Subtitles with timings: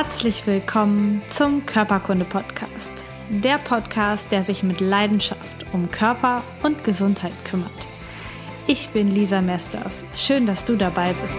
[0.00, 2.92] Herzlich willkommen zum Körperkunde-Podcast.
[3.30, 7.68] Der Podcast, der sich mit Leidenschaft um Körper und Gesundheit kümmert.
[8.68, 10.04] Ich bin Lisa Mesters.
[10.14, 11.36] Schön, dass du dabei bist.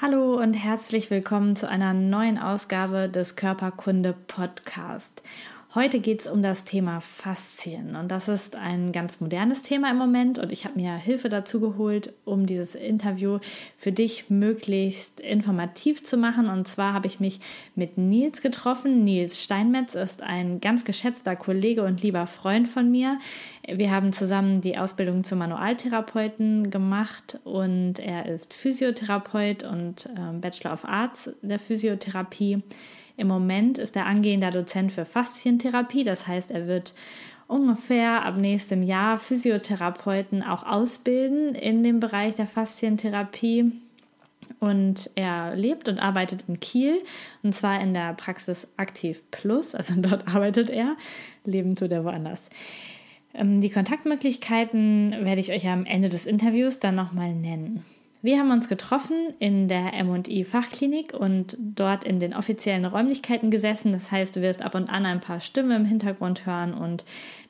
[0.00, 5.20] Hallo und herzlich willkommen zu einer neuen Ausgabe des Körperkunde Podcast.
[5.72, 9.98] Heute geht es um das Thema Faszien und das ist ein ganz modernes Thema im
[9.98, 13.38] Moment und ich habe mir Hilfe dazu geholt, um dieses Interview
[13.76, 16.48] für dich möglichst informativ zu machen.
[16.48, 17.38] Und zwar habe ich mich
[17.76, 19.04] mit Nils getroffen.
[19.04, 23.20] Nils Steinmetz ist ein ganz geschätzter Kollege und lieber Freund von mir.
[23.72, 30.72] Wir haben zusammen die Ausbildung zum Manualtherapeuten gemacht und er ist Physiotherapeut und äh, Bachelor
[30.72, 32.60] of Arts der Physiotherapie.
[33.20, 36.94] Im Moment ist er angehender Dozent für Faszientherapie, das heißt, er wird
[37.48, 43.72] ungefähr ab nächstem Jahr Physiotherapeuten auch ausbilden in dem Bereich der Faszientherapie.
[44.58, 47.02] Und er lebt und arbeitet in Kiel
[47.42, 50.96] und zwar in der Praxis Aktiv Plus, also dort arbeitet er.
[51.44, 52.48] Leben tut er woanders.
[53.34, 57.84] Ähm, die Kontaktmöglichkeiten werde ich euch am Ende des Interviews dann nochmal nennen.
[58.22, 63.92] Wir haben uns getroffen in der MI Fachklinik und dort in den offiziellen Räumlichkeiten gesessen.
[63.92, 67.06] Das heißt, du wirst ab und an ein paar Stimmen im Hintergrund hören und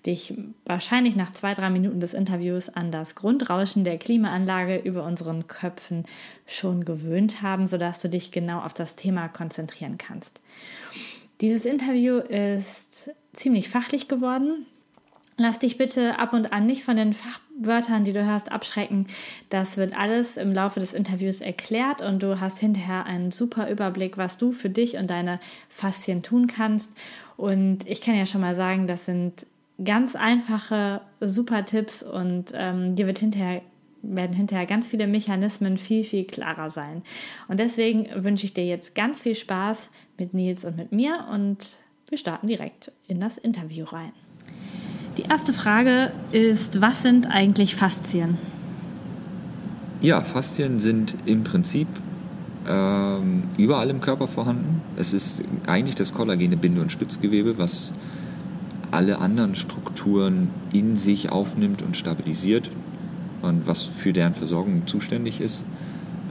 [0.06, 5.48] dich wahrscheinlich nach zwei, drei Minuten des Interviews an das Grundrauschen der Klimaanlage über unseren
[5.48, 6.04] Köpfen
[6.46, 10.40] schon gewöhnt haben, sodass du dich genau auf das Thema konzentrieren kannst.
[11.40, 14.66] Dieses Interview ist ziemlich fachlich geworden.
[15.42, 19.06] Lass dich bitte ab und an nicht von den Fachwörtern, die du hörst, abschrecken.
[19.48, 24.18] Das wird alles im Laufe des Interviews erklärt und du hast hinterher einen super Überblick,
[24.18, 26.94] was du für dich und deine Faszien tun kannst.
[27.38, 29.46] Und ich kann ja schon mal sagen, das sind
[29.82, 33.62] ganz einfache, super Tipps und ähm, dir wird hinterher
[34.02, 37.02] werden hinterher ganz viele Mechanismen viel, viel klarer sein.
[37.48, 39.88] Und deswegen wünsche ich dir jetzt ganz viel Spaß
[40.18, 41.78] mit Nils und mit mir und
[42.10, 44.12] wir starten direkt in das Interview rein.
[45.16, 48.38] Die erste Frage ist, was sind eigentlich Faszien?
[50.00, 51.88] Ja, Faszien sind im Prinzip
[52.68, 54.82] ähm, überall im Körper vorhanden.
[54.96, 57.92] Es ist eigentlich das kollagene Binde- und Stützgewebe, was
[58.90, 62.70] alle anderen Strukturen in sich aufnimmt und stabilisiert
[63.42, 65.64] und was für deren Versorgung zuständig ist.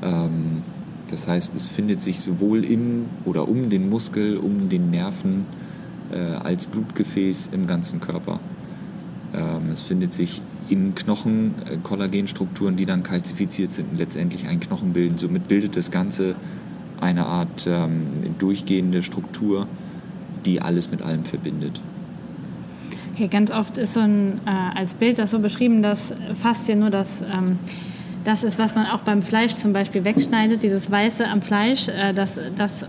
[0.02, 0.64] Ähm,
[1.10, 5.46] das heißt, es findet sich sowohl im oder um den Muskel, um den Nerven
[6.12, 8.40] äh, als Blutgefäß im ganzen Körper.
[9.34, 11.54] Ähm, es findet sich in Knochen
[11.84, 15.18] Kollagenstrukturen, die dann kalzifiziert sind und letztendlich einen Knochen bilden.
[15.18, 16.36] Somit bildet das Ganze
[17.02, 19.68] eine Art ähm, durchgehende Struktur,
[20.46, 21.82] die alles mit allem verbindet.
[23.14, 26.90] Okay, ganz oft ist so ein, äh, als Bild das so beschrieben, dass Faszien nur
[26.90, 27.60] das, ähm,
[28.24, 32.14] das ist, was man auch beim Fleisch zum Beispiel wegschneidet, dieses Weiße am Fleisch, äh,
[32.14, 32.86] dass das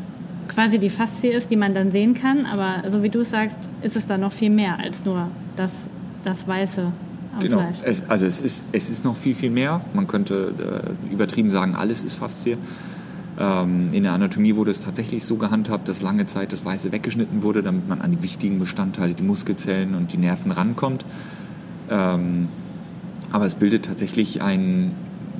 [0.49, 2.47] quasi die Faszie ist, die man dann sehen kann.
[2.47, 5.89] Aber so wie du sagst, ist es da noch viel mehr als nur das
[6.25, 6.93] das Weiße
[7.35, 7.59] am genau.
[7.59, 7.79] Fleisch.
[7.85, 9.81] Es, also es ist, es ist noch viel, viel mehr.
[9.95, 12.57] Man könnte äh, übertrieben sagen, alles ist Faszie.
[13.39, 17.43] Ähm, in der Anatomie wurde es tatsächlich so gehandhabt, dass lange Zeit das Weiße weggeschnitten
[17.43, 21.05] wurde, damit man an die wichtigen Bestandteile, die Muskelzellen und die Nerven rankommt.
[21.89, 22.49] Ähm,
[23.33, 24.93] aber es bildet tatsächlich ein,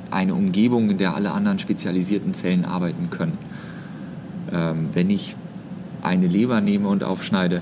[0.09, 3.37] eine Umgebung, in der alle anderen spezialisierten Zellen arbeiten können.
[4.51, 5.35] Ähm, wenn ich
[6.01, 7.61] eine Leber nehme und aufschneide,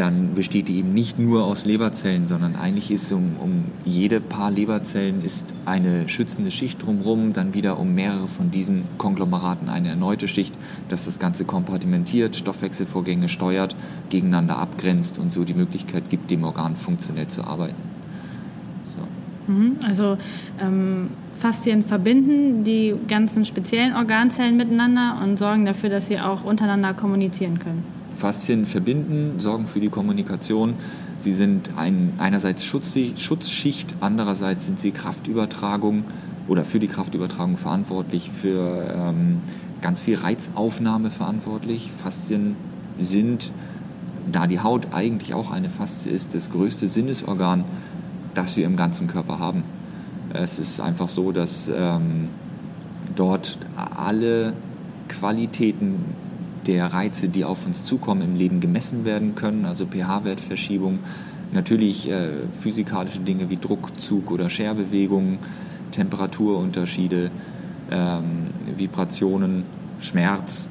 [0.00, 4.50] dann besteht die eben nicht nur aus Leberzellen, sondern eigentlich ist um, um jede Paar
[4.50, 10.26] Leberzellen ist eine schützende Schicht drumherum, dann wieder um mehrere von diesen Konglomeraten eine erneute
[10.26, 10.54] Schicht,
[10.88, 13.76] dass das Ganze kompartimentiert, Stoffwechselvorgänge steuert,
[14.08, 17.82] gegeneinander abgrenzt und so die Möglichkeit gibt, dem Organ funktionell zu arbeiten.
[18.86, 19.52] So.
[19.52, 20.16] Mhm, also
[20.62, 26.94] ähm, Faszien verbinden die ganzen speziellen Organzellen miteinander und sorgen dafür, dass sie auch untereinander
[26.94, 27.99] kommunizieren können.
[28.20, 30.74] Faszien verbinden, sorgen für die Kommunikation.
[31.18, 36.04] Sie sind ein, einerseits Schutzschicht, andererseits sind sie Kraftübertragung
[36.46, 39.38] oder für die Kraftübertragung verantwortlich, für ähm,
[39.80, 41.90] ganz viel Reizaufnahme verantwortlich.
[41.90, 42.56] Faszien
[42.98, 43.50] sind,
[44.30, 47.64] da die Haut eigentlich auch eine Faszie ist, das größte Sinnesorgan,
[48.34, 49.64] das wir im ganzen Körper haben.
[50.34, 52.28] Es ist einfach so, dass ähm,
[53.16, 54.52] dort alle
[55.08, 55.96] Qualitäten
[56.74, 61.00] der Reize, die auf uns zukommen im Leben, gemessen werden können, also pH-Wertverschiebung,
[61.52, 62.30] natürlich äh,
[62.60, 65.38] physikalische Dinge wie Druck, Zug oder Scherbewegung,
[65.90, 67.30] Temperaturunterschiede,
[67.90, 69.64] ähm, Vibrationen,
[69.98, 70.70] Schmerz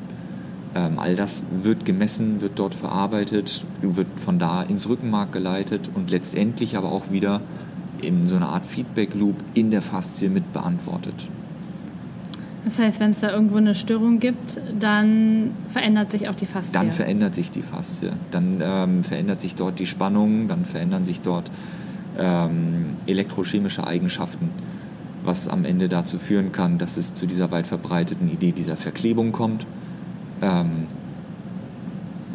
[0.76, 6.12] Ähm, all das wird gemessen, wird dort verarbeitet, wird von da ins Rückenmark geleitet und
[6.12, 7.42] letztendlich aber auch wieder
[8.02, 11.28] in so einer Art Feedback-Loop in der Faszie mit beantwortet.
[12.66, 16.74] Das heißt, wenn es da irgendwo eine Störung gibt, dann verändert sich auch die Faszie.
[16.74, 18.12] Dann verändert sich die Faszie.
[18.32, 21.50] Dann ähm, verändert sich dort die Spannung, dann verändern sich dort
[22.18, 24.50] ähm, elektrochemische Eigenschaften,
[25.24, 29.32] was am Ende dazu führen kann, dass es zu dieser weit verbreiteten Idee dieser Verklebung
[29.32, 29.66] kommt
[30.42, 30.88] ähm,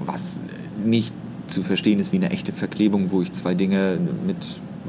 [0.05, 0.41] was
[0.85, 1.15] nicht
[1.47, 4.37] zu verstehen ist wie eine echte Verklebung, wo ich zwei Dinge mit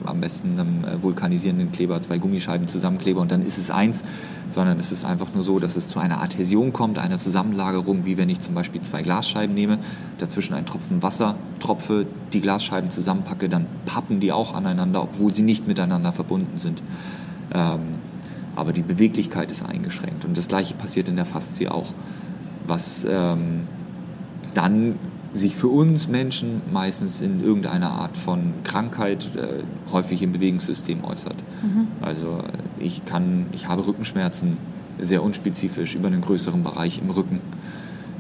[0.04, 4.04] am besten einem äh, vulkanisierenden Kleber, zwei Gummischeiben zusammenklebe und dann ist es eins,
[4.50, 8.18] sondern es ist einfach nur so, dass es zu einer Adhäsion kommt, einer Zusammenlagerung, wie
[8.18, 9.80] wenn ich zum Beispiel zwei Glasscheiben nehme,
[10.18, 15.44] dazwischen einen Tropfen Wasser tropfe, die Glasscheiben zusammenpacke, dann pappen die auch aneinander, obwohl sie
[15.44, 16.84] nicht miteinander verbunden sind.
[17.54, 17.80] Ähm,
[18.56, 21.94] aber die Beweglichkeit ist eingeschränkt und das gleiche passiert in der Faszie auch
[22.68, 23.68] was ähm,
[24.54, 24.96] dann
[25.36, 31.36] sich für uns Menschen meistens in irgendeiner Art von Krankheit äh, häufig im Bewegungssystem äußert.
[31.62, 31.88] Mhm.
[32.02, 32.44] Also
[32.80, 34.58] ich kann, ich habe Rückenschmerzen
[35.00, 37.42] sehr unspezifisch über einen größeren Bereich im Rücken.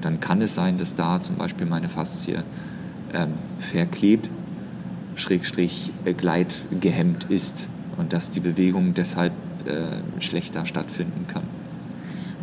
[0.01, 2.39] Dann kann es sein, dass da zum Beispiel meine Faszie
[3.13, 3.29] ähm,
[3.59, 4.29] verklebt,
[5.15, 9.31] Schrägstrich äh, gleitgehemmt ist und dass die Bewegung deshalb
[9.65, 11.43] äh, schlechter stattfinden kann.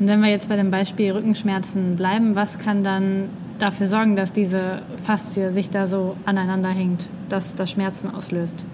[0.00, 3.28] Und wenn wir jetzt bei dem Beispiel Rückenschmerzen bleiben, was kann dann
[3.62, 8.64] dafür sorgen, dass diese Faszie sich da so aneinander hängt, dass das Schmerzen auslöst?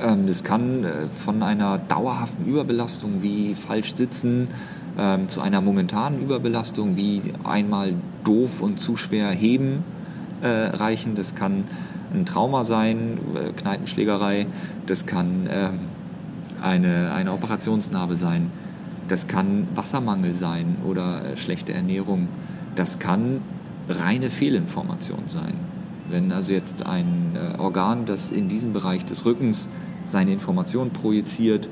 [0.00, 4.48] Ähm, das kann äh, von einer dauerhaften Überbelastung wie falsch sitzen
[4.98, 7.94] ähm, zu einer momentanen Überbelastung wie einmal
[8.24, 9.84] doof und zu schwer heben
[10.40, 11.14] äh, reichen.
[11.14, 11.64] Das kann
[12.12, 14.46] ein Trauma sein, äh, Kneipenschlägerei.
[14.86, 15.78] Das kann ähm,
[16.62, 18.50] eine, eine Operationsnarbe sein
[19.08, 22.28] das kann Wassermangel sein oder schlechte Ernährung.
[22.74, 23.42] Das kann
[23.88, 25.54] reine Fehlinformation sein.
[26.08, 29.68] Wenn also jetzt ein äh, Organ, das in diesem Bereich des Rückens
[30.06, 31.68] seine Informationen projiziert,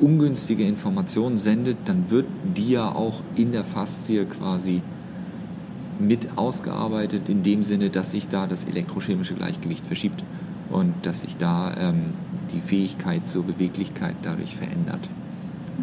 [0.00, 4.82] ungünstige Informationen sendet, dann wird die ja auch in der Faszie quasi
[5.98, 10.24] mit ausgearbeitet, in dem Sinne, dass sich da das elektrochemische Gleichgewicht verschiebt
[10.70, 12.14] und dass sich da ähm,
[12.52, 15.08] die Fähigkeit zur Beweglichkeit dadurch verändert.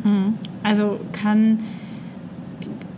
[0.04, 0.34] Mhm.
[0.64, 1.60] Also kann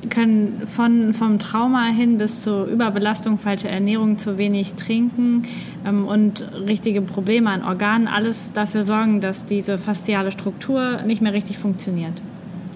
[0.09, 5.43] können von, vom Trauma hin bis zur Überbelastung, falsche Ernährung, zu wenig trinken
[5.85, 11.33] ähm, und richtige Probleme an Organen, alles dafür sorgen, dass diese fasziale Struktur nicht mehr
[11.33, 12.13] richtig funktioniert.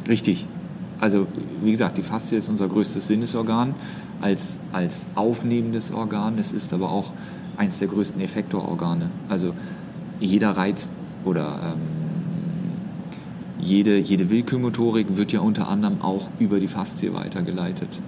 [0.08, 0.46] Richtig.
[1.00, 1.28] Also
[1.62, 3.76] wie gesagt, die Faszie ist unser größtes Sinnesorgan
[4.22, 6.38] als, als aufnehmendes Organ.
[6.40, 7.14] Es ist aber auch
[7.58, 9.10] eins der größten Effektororgane.
[9.30, 9.54] Also
[10.20, 10.90] jeder Reiz
[11.26, 12.03] oder ähm,
[13.64, 18.00] jede, jede Willkürmotorik wird ja unter anderem auch über die Faszie weitergeleitet.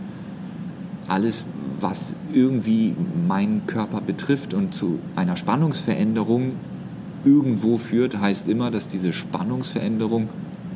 [1.08, 1.46] Alles,
[1.80, 2.96] was irgendwie
[3.28, 6.54] meinen Körper betrifft und zu einer Spannungsveränderung
[7.24, 10.30] irgendwo führt, heißt immer, dass diese Spannungsveränderung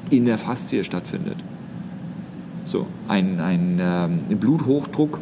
[0.10, 1.38] in der Faszie stattfindet.
[2.64, 5.20] So, ein, ein ähm, Bluthochdruck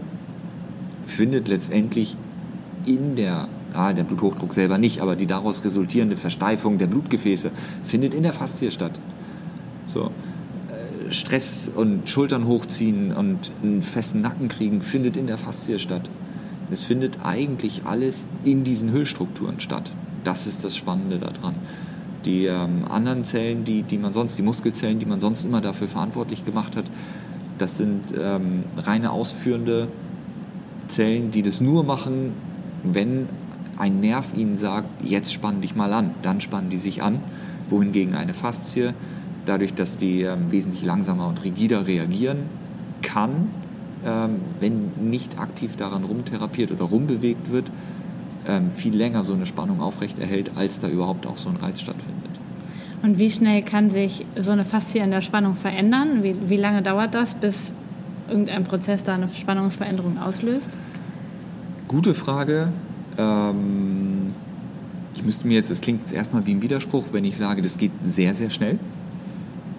[1.06, 2.18] findet letztendlich
[2.86, 7.52] in der, ah, der Bluthochdruck selber nicht, aber die daraus resultierende Versteifung der Blutgefäße
[7.84, 9.00] findet in der Faszie statt.
[9.88, 10.12] So.
[10.70, 16.10] Äh, Stress und Schultern hochziehen und einen festen Nacken kriegen findet in der Faszie statt.
[16.70, 19.94] Es findet eigentlich alles in diesen Hüllstrukturen statt.
[20.24, 21.56] Das ist das Spannende daran.
[22.26, 25.88] Die ähm, anderen Zellen, die, die man sonst, die Muskelzellen, die man sonst immer dafür
[25.88, 26.86] verantwortlich gemacht hat,
[27.58, 29.88] das sind ähm, reine ausführende
[30.88, 32.34] Zellen, die das nur machen,
[32.84, 33.30] wenn
[33.78, 36.12] ein Nerv ihnen sagt, jetzt spann dich mal an.
[36.22, 37.20] Dann spannen die sich an.
[37.70, 38.94] Wohingegen eine Faszie
[39.48, 42.40] dadurch, dass die ähm, wesentlich langsamer und rigider reagieren
[43.02, 43.50] kann,
[44.06, 47.72] ähm, wenn nicht aktiv daran rumtherapiert oder rumbewegt wird,
[48.48, 52.32] ähm, viel länger so eine Spannung aufrechterhält, als da überhaupt auch so ein Reiz stattfindet.
[53.04, 56.24] Und wie schnell kann sich so eine Faszie in der Spannung verändern?
[56.24, 57.72] Wie, wie lange dauert das, bis
[58.28, 60.72] irgendein Prozess da eine Spannungsveränderung auslöst?
[61.88, 62.70] Gute Frage.
[63.18, 64.34] Ähm,
[65.16, 67.78] ich müsste mir jetzt, das klingt jetzt erstmal wie ein Widerspruch, wenn ich sage, das
[67.78, 68.80] geht sehr, sehr schnell.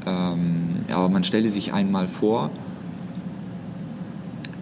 [0.07, 2.51] Ähm, aber man stelle sich einmal vor,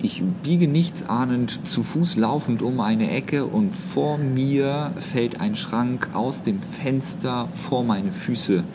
[0.03, 6.11] ich biege nichtsahnend zu Fuß laufend um eine Ecke und vor mir fällt ein Schrank
[6.13, 8.65] aus dem Fenster vor meine Füße.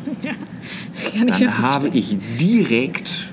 [1.16, 3.32] Ja, Dann habe ich direkt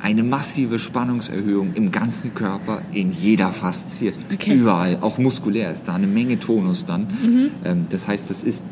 [0.00, 4.54] eine massive Spannungserhöhung im ganzen Körper, in jeder Faszie, okay.
[4.54, 4.98] überall.
[5.00, 7.02] Auch muskulär ist da eine Menge Tonus dann.
[7.02, 7.50] Mhm.
[7.64, 8.64] Ähm, das heißt, das ist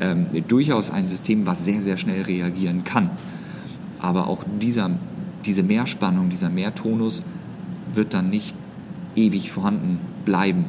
[0.00, 3.10] ähm, durchaus ein System, was sehr, sehr schnell reagieren kann.
[4.00, 4.90] Aber auch dieser,
[5.44, 7.22] diese Mehrspannung, dieser Mehrtonus
[7.94, 8.54] wird dann nicht
[9.14, 10.66] ewig vorhanden bleiben,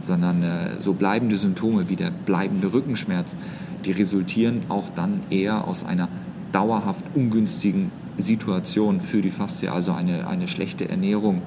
[0.00, 3.36] sondern äh, so bleibende Symptome wie der bleibende Rückenschmerz,
[3.84, 6.08] die resultieren auch dann eher aus einer
[6.52, 11.42] dauerhaft ungünstigen Situation für die Faszie, also eine, eine schlechte Ernährung,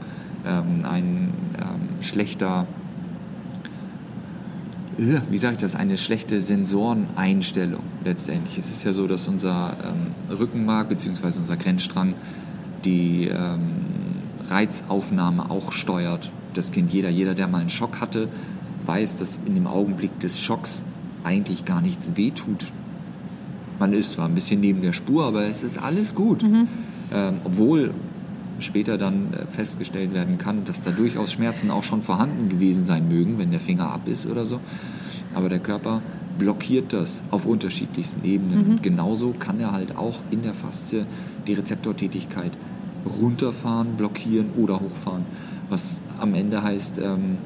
[0.45, 2.67] ähm, ein ähm, schlechter,
[4.97, 8.57] wie sage ich das, eine schlechte Sensoreneinstellung letztendlich.
[8.57, 11.39] Es ist ja so, dass unser ähm, Rückenmark bzw.
[11.39, 12.13] unser Grenzstrang
[12.85, 13.61] die ähm,
[14.49, 16.31] Reizaufnahme auch steuert.
[16.53, 17.09] Das kennt jeder.
[17.09, 18.29] Jeder, der mal einen Schock hatte,
[18.85, 20.85] weiß, dass in dem Augenblick des Schocks
[21.23, 22.65] eigentlich gar nichts wehtut.
[23.79, 26.43] Man ist zwar ein bisschen neben der Spur, aber es ist alles gut.
[26.43, 26.67] Mhm.
[27.13, 27.93] Ähm, obwohl
[28.59, 33.07] später dann äh, festgestellt werden kann, dass da durchaus Schmerzen auch schon vorhanden gewesen sein
[33.07, 34.59] mögen, wenn der Finger ab ist oder so.
[35.33, 36.01] Aber der Körper
[36.37, 38.67] blockiert das auf unterschiedlichsten Ebenen.
[38.67, 38.81] Mhm.
[38.81, 41.05] genauso kann er halt auch in der Faszie
[41.47, 42.51] die Rezeptortätigkeit
[43.21, 45.25] runterfahren, blockieren oder hochfahren.
[45.69, 47.37] Was am Ende heißt, ähm,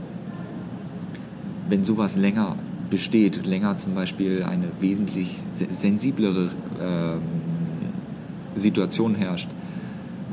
[1.67, 2.55] wenn sowas länger
[2.89, 6.49] besteht, länger zum Beispiel eine wesentlich sensiblere
[6.81, 7.21] ähm,
[8.55, 9.49] Situation herrscht,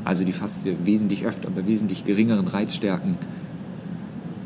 [0.07, 3.17] also die Faszie wesentlich öfter bei wesentlich geringeren Reizstärken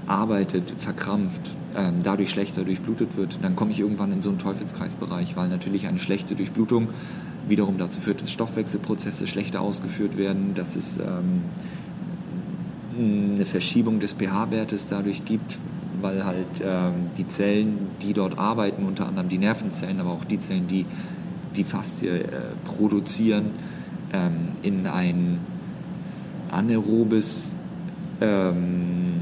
[0.08, 5.36] arbeitet, verkrampft, ähm, dadurch schlechter durchblutet wird, dann komme ich irgendwann in so einen Teufelskreisbereich,
[5.36, 6.88] weil natürlich eine schlechte Durchblutung
[7.48, 11.44] wiederum dazu führt, dass Stoffwechselprozesse schlechter ausgeführt werden, dass es ähm,
[12.98, 15.60] eine Verschiebung des pH-Wertes dadurch gibt,
[16.02, 20.40] weil halt ähm, die Zellen, die dort arbeiten, unter anderem die Nervenzellen, aber auch die
[20.40, 20.88] Zellen, die
[21.56, 22.26] die Faszie äh,
[22.66, 23.52] produzieren,
[24.12, 25.40] ähm, in ein
[26.52, 27.56] anaerobes
[28.20, 29.22] ähm,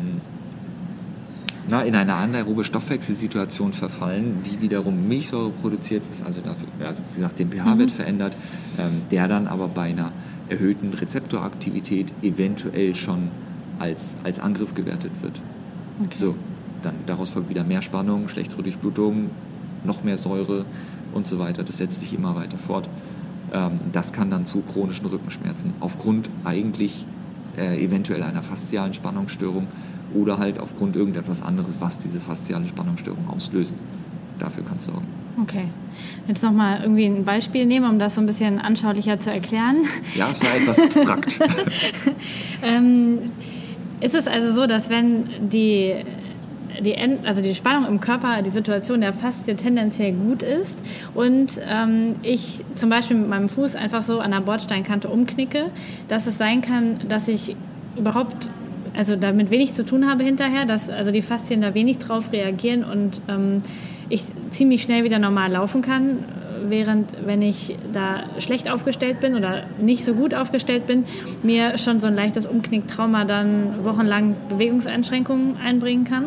[1.70, 7.16] na, in eine anaerobe Stoffwechselsituation verfallen, die wiederum Milchsäure produziert, was also dafür, also wie
[7.16, 7.90] gesagt, den pH-Wert mhm.
[7.90, 8.38] verändert,
[8.78, 10.12] ähm, der dann aber bei einer
[10.50, 13.30] erhöhten Rezeptoraktivität eventuell schon
[13.78, 15.40] als, als Angriff gewertet wird.
[16.04, 16.18] Okay.
[16.18, 16.36] So,
[16.82, 19.30] dann daraus folgt wieder mehr Spannung, schlechtere Durchblutung,
[19.84, 20.66] noch mehr Säure
[21.14, 21.64] und so weiter.
[21.64, 22.90] Das setzt sich immer weiter fort.
[23.54, 27.06] Ähm, das kann dann zu chronischen Rückenschmerzen aufgrund eigentlich
[27.58, 29.68] äh, eventuell einer faszialen Spannungsstörung
[30.14, 33.76] oder halt aufgrund irgendetwas anderes, was diese fasziale Spannungsstörung auslöst.
[34.40, 35.06] Dafür kann es sorgen.
[35.42, 35.66] Okay.
[36.28, 39.84] Jetzt nochmal irgendwie ein Beispiel nehmen, um das so ein bisschen anschaulicher zu erklären.
[40.16, 41.40] Ja, es war etwas abstrakt.
[42.64, 43.20] ähm,
[44.02, 45.94] ist es also so, dass wenn die
[46.82, 46.96] die,
[47.26, 50.82] also die Spannung im Körper, die Situation der Faszie tendenziell gut ist
[51.14, 55.66] und ähm, ich zum Beispiel mit meinem Fuß einfach so an der Bordsteinkante umknicke,
[56.08, 57.56] dass es sein kann, dass ich
[57.98, 58.50] überhaupt
[58.96, 62.84] also damit wenig zu tun habe hinterher, dass also die Faszien da wenig drauf reagieren
[62.84, 63.58] und ähm,
[64.10, 66.26] ich ziemlich schnell wieder normal laufen kann,
[66.68, 71.06] während wenn ich da schlecht aufgestellt bin oder nicht so gut aufgestellt bin,
[71.44, 76.26] mir schon so ein leichtes Umknicktrauma dann wochenlang Bewegungseinschränkungen einbringen kann?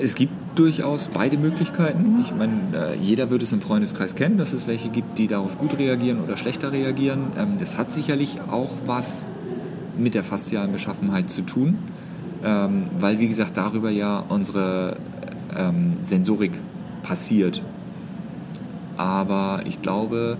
[0.00, 2.18] Es gibt durchaus beide Möglichkeiten.
[2.20, 5.58] Ich meine, äh, jeder wird es im Freundeskreis kennen, dass es welche gibt, die darauf
[5.58, 7.32] gut reagieren oder schlechter reagieren.
[7.36, 9.28] Ähm, das hat sicherlich auch was
[9.96, 11.78] mit der faszialen Beschaffenheit zu tun,
[12.44, 14.96] ähm, weil, wie gesagt, darüber ja unsere
[15.56, 16.52] ähm, Sensorik
[17.02, 17.62] passiert.
[18.96, 20.36] Aber ich glaube,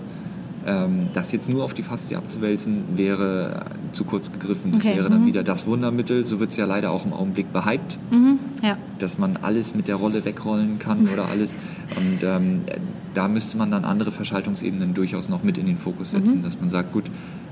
[1.13, 4.71] das jetzt nur auf die Faszie abzuwälzen, wäre zu kurz gegriffen.
[4.71, 4.95] Das okay.
[4.95, 5.27] wäre dann mhm.
[5.27, 6.25] wieder das Wundermittel.
[6.25, 8.39] So wird es ja leider auch im Augenblick behypt, mhm.
[8.63, 8.75] ja.
[8.97, 11.55] dass man alles mit der Rolle wegrollen kann oder alles.
[11.95, 12.61] Und ähm,
[13.13, 16.43] da müsste man dann andere Verschaltungsebenen durchaus noch mit in den Fokus setzen, mhm.
[16.43, 17.05] dass man sagt, gut,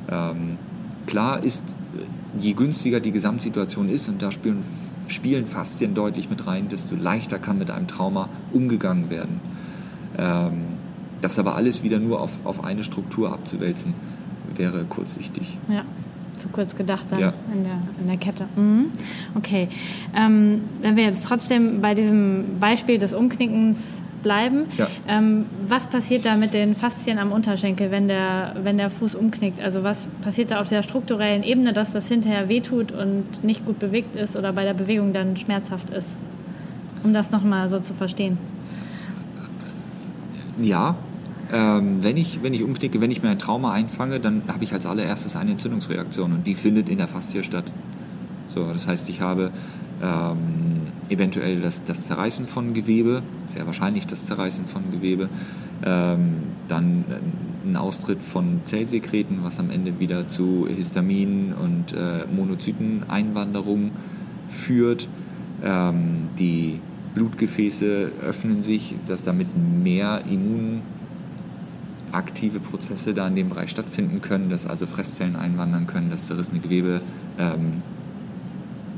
[0.10, 0.58] ähm,
[1.06, 1.76] klar ist,
[2.40, 4.64] je günstiger die Gesamtsituation ist, und da spielen,
[5.08, 9.40] spielen Faszien deutlich mit rein, desto leichter kann mit einem Trauma umgegangen werden.
[10.18, 10.63] Ähm,
[11.24, 13.94] das aber alles wieder nur auf, auf eine Struktur abzuwälzen,
[14.56, 15.58] wäre kurzsichtig.
[15.70, 15.84] Ja,
[16.36, 17.34] zu kurz gedacht dann ja.
[17.54, 18.46] in, der, in der Kette.
[18.56, 18.88] Mhm.
[19.36, 19.70] Okay.
[20.16, 24.88] Ähm, wenn wir jetzt trotzdem bei diesem Beispiel des Umknickens bleiben, ja.
[25.08, 29.62] ähm, was passiert da mit den Faszien am Unterschenkel, wenn der, wenn der Fuß umknickt?
[29.62, 33.80] Also was passiert da auf der strukturellen Ebene, dass das hinterher wehtut und nicht gut
[33.80, 36.16] bewegt ist oder bei der Bewegung dann schmerzhaft ist?
[37.04, 38.38] Um das nochmal so zu verstehen.
[40.58, 40.96] Ja,
[41.54, 44.74] ähm, wenn, ich, wenn ich umknicke, wenn ich mir ein Trauma einfange, dann habe ich
[44.74, 47.72] als allererstes eine Entzündungsreaktion und die findet in der Faszie statt.
[48.50, 49.52] So, das heißt, ich habe
[50.02, 55.30] ähm, eventuell das, das Zerreißen von Gewebe, sehr wahrscheinlich das Zerreißen von Gewebe,
[55.86, 57.06] ähm, dann
[57.66, 63.92] ein Austritt von Zellsekreten, was am Ende wieder zu Histamin und äh, Monozyteneinwanderung
[64.50, 65.08] führt.
[65.64, 66.80] Ähm, die
[67.14, 70.82] Blutgefäße öffnen sich, dass damit mehr Immun
[72.14, 76.60] aktive Prozesse da in dem Bereich stattfinden können, dass also Fresszellen einwandern können, dass zerrissene
[76.60, 77.02] Gewebe
[77.38, 77.82] ähm,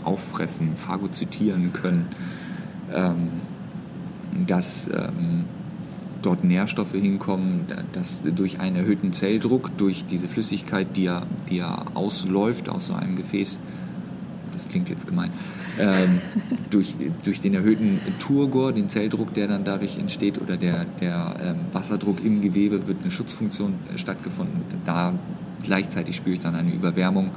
[0.04, 2.08] auffressen, phagozytieren können,
[2.94, 3.30] ähm,
[4.46, 5.46] dass ähm,
[6.22, 11.86] dort Nährstoffe hinkommen, dass durch einen erhöhten Zelldruck, durch diese Flüssigkeit, die ja, die ja
[11.94, 13.60] ausläuft aus so einem Gefäß,
[14.56, 15.32] das klingt jetzt gemein,
[15.80, 16.22] ähm,
[16.70, 21.56] durch, durch den erhöhten Turgor, den Zelldruck, der dann dadurch entsteht, oder der, der ähm,
[21.72, 24.62] Wasserdruck im Gewebe, wird eine Schutzfunktion äh, stattgefunden.
[24.86, 25.14] Da
[25.64, 27.32] gleichzeitig spüre ich dann eine Überwärmung.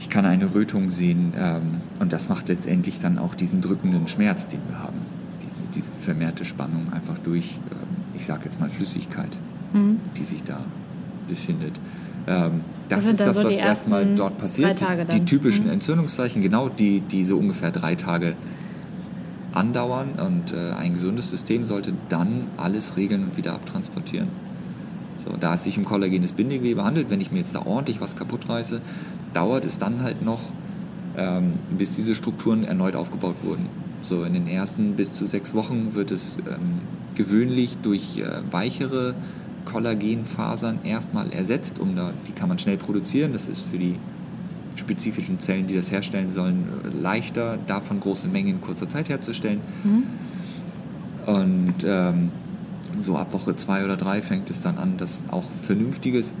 [0.00, 4.48] Ich kann eine Rötung sehen ähm, und das macht letztendlich dann auch diesen drückenden Schmerz,
[4.48, 4.98] den wir haben.
[5.42, 9.36] Diese, diese vermehrte Spannung einfach durch, ähm, ich sage jetzt mal Flüssigkeit,
[9.72, 10.00] mhm.
[10.16, 10.60] die sich da
[11.28, 11.78] befindet.
[12.28, 14.84] Ähm, das, das ist das, so was erstmal dort passiert.
[15.12, 15.72] Die, typischen mhm.
[15.72, 18.34] Entzündungszeichen, genau, die, die so ungefähr drei Tage
[19.52, 20.10] andauern.
[20.12, 24.28] Und äh, ein gesundes System sollte dann alles regeln und wieder abtransportieren.
[25.18, 28.16] So, da es sich um kollagenes Bindegewebe handelt, wenn ich mir jetzt da ordentlich was
[28.16, 28.80] kaputt reiße,
[29.34, 30.40] dauert es dann halt noch,
[31.16, 33.66] ähm, bis diese Strukturen erneut aufgebaut wurden.
[34.02, 36.80] So in den ersten bis zu sechs Wochen wird es ähm,
[37.16, 39.14] gewöhnlich durch äh, weichere
[39.70, 43.32] Kollagenfasern erstmal ersetzt, um da, die kann man schnell produzieren.
[43.32, 43.96] Das ist für die
[44.76, 46.64] spezifischen Zellen, die das herstellen sollen,
[47.02, 49.60] leichter, davon große Mengen in kurzer Zeit herzustellen.
[49.84, 50.04] Mhm.
[51.26, 52.30] Und ähm,
[52.98, 56.32] so ab Woche zwei oder drei fängt es dann an, dass auch vernünftiges,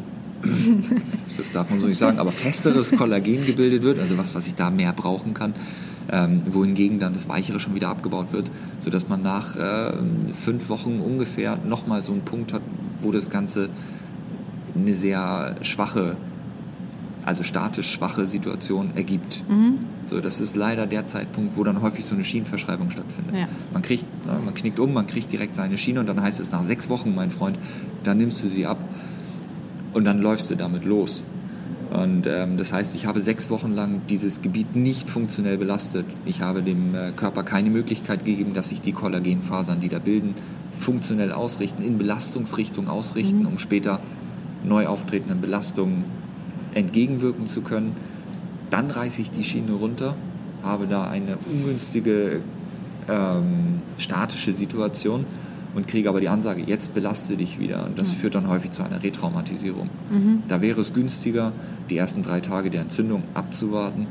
[1.36, 4.54] das darf man so nicht sagen, aber festeres Kollagen gebildet wird, also was, was ich
[4.54, 5.52] da mehr brauchen kann
[6.10, 9.92] ähm, wohingegen dann das Weichere schon wieder abgebaut wird, sodass man nach äh,
[10.32, 12.62] fünf Wochen ungefähr nochmal so einen Punkt hat,
[13.02, 13.68] wo das Ganze
[14.74, 16.16] eine sehr schwache,
[17.24, 19.44] also statisch schwache Situation ergibt.
[19.48, 19.78] Mhm.
[20.06, 23.34] So, das ist leider der Zeitpunkt, wo dann häufig so eine Schienenverschreibung stattfindet.
[23.34, 23.48] Ja.
[23.72, 26.62] Man kriegt, man knickt um, man kriegt direkt seine Schiene und dann heißt es nach
[26.62, 27.58] sechs Wochen, mein Freund,
[28.04, 28.78] dann nimmst du sie ab
[29.92, 31.22] und dann läufst du damit los.
[31.90, 36.04] Und ähm, das heißt, ich habe sechs Wochen lang dieses Gebiet nicht funktionell belastet.
[36.26, 40.34] Ich habe dem äh, Körper keine Möglichkeit gegeben, dass sich die Kollagenfasern, die da bilden,
[40.78, 43.46] funktionell ausrichten, in Belastungsrichtung ausrichten, mhm.
[43.46, 44.00] um später
[44.64, 46.04] neu auftretenden Belastungen
[46.74, 47.92] entgegenwirken zu können.
[48.70, 50.14] Dann reiße ich die Schiene runter,
[50.62, 52.40] habe da eine ungünstige
[53.08, 55.24] ähm, statische Situation
[55.74, 57.86] und kriege aber die Ansage, jetzt belaste dich wieder.
[57.86, 58.18] Und das ja.
[58.18, 59.88] führt dann häufig zu einer Retraumatisierung.
[60.10, 60.42] Mhm.
[60.48, 61.52] Da wäre es günstiger,
[61.90, 64.06] die ersten drei Tage der Entzündung abzuwarten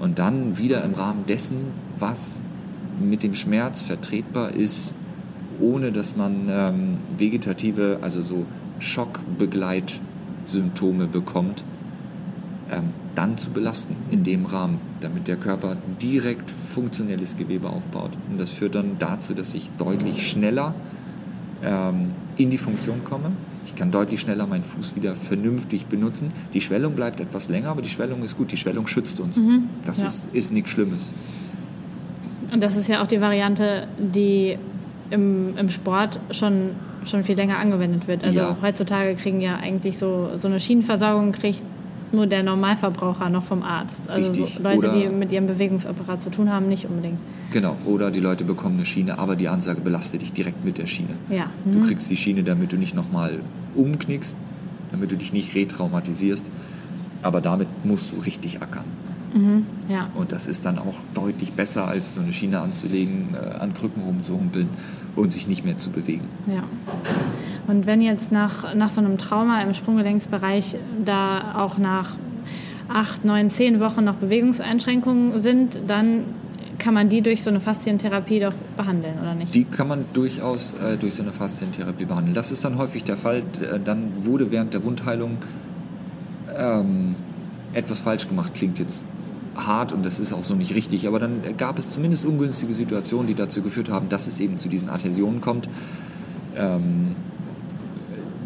[0.00, 1.56] und dann wieder im Rahmen dessen,
[1.98, 2.42] was
[3.00, 4.94] mit dem Schmerz vertretbar ist,
[5.60, 8.46] ohne dass man ähm, vegetative, also so
[8.78, 11.64] Schockbegleitsymptome bekommt,
[12.70, 18.12] ähm, dann zu belasten in dem Rahmen, damit der Körper direkt funktionelles Gewebe aufbaut.
[18.30, 20.74] Und das führt dann dazu, dass ich deutlich schneller
[21.62, 23.32] ähm, in die Funktion komme.
[23.66, 26.32] Ich kann deutlich schneller meinen Fuß wieder vernünftig benutzen.
[26.52, 28.50] Die Schwellung bleibt etwas länger, aber die Schwellung ist gut.
[28.50, 29.36] Die Schwellung schützt uns.
[29.36, 30.06] Mhm, das ja.
[30.06, 31.14] ist, ist nichts Schlimmes.
[32.52, 34.58] Und das ist ja auch die Variante, die
[35.12, 36.70] im, im Sport schon,
[37.04, 38.24] schon viel länger angewendet wird.
[38.24, 38.56] Also ja.
[38.62, 41.62] heutzutage kriegen ja eigentlich so, so eine Schienenversorgung kriegt
[42.12, 44.10] nur der Normalverbraucher noch vom Arzt.
[44.10, 47.18] Also so Leute, oder die mit ihrem Bewegungsapparat zu tun haben, nicht unbedingt.
[47.52, 50.86] Genau, oder die Leute bekommen eine Schiene, aber die Ansage belastet dich direkt mit der
[50.86, 51.14] Schiene.
[51.30, 51.46] Ja.
[51.64, 51.72] Mhm.
[51.72, 53.40] Du kriegst die Schiene, damit du nicht nochmal
[53.74, 54.36] umknickst,
[54.90, 56.44] damit du dich nicht retraumatisierst,
[57.22, 58.84] aber damit musst du richtig ackern.
[59.34, 60.08] Mhm, ja.
[60.14, 64.02] Und das ist dann auch deutlich besser, als so eine Schiene anzulegen, äh, an Krücken
[64.02, 64.68] rumzuhumpeln
[65.16, 66.28] und sich nicht mehr zu bewegen.
[66.46, 66.64] Ja.
[67.66, 72.16] Und wenn jetzt nach, nach so einem Trauma im Sprunggelenksbereich da auch nach
[72.88, 76.24] acht, neun, zehn Wochen noch Bewegungseinschränkungen sind, dann
[76.78, 79.54] kann man die durch so eine Faszientherapie doch behandeln, oder nicht?
[79.54, 82.34] Die kann man durchaus äh, durch so eine Faszientherapie behandeln.
[82.34, 83.44] Das ist dann häufig der Fall.
[83.84, 85.36] Dann wurde während der Wundheilung
[86.56, 87.14] ähm,
[87.72, 88.54] etwas falsch gemacht.
[88.54, 89.04] Klingt jetzt
[89.56, 91.06] hart und das ist auch so nicht richtig.
[91.06, 94.68] Aber dann gab es zumindest ungünstige Situationen, die dazu geführt haben, dass es eben zu
[94.68, 95.68] diesen Adhäsionen kommt,
[96.56, 97.16] ähm,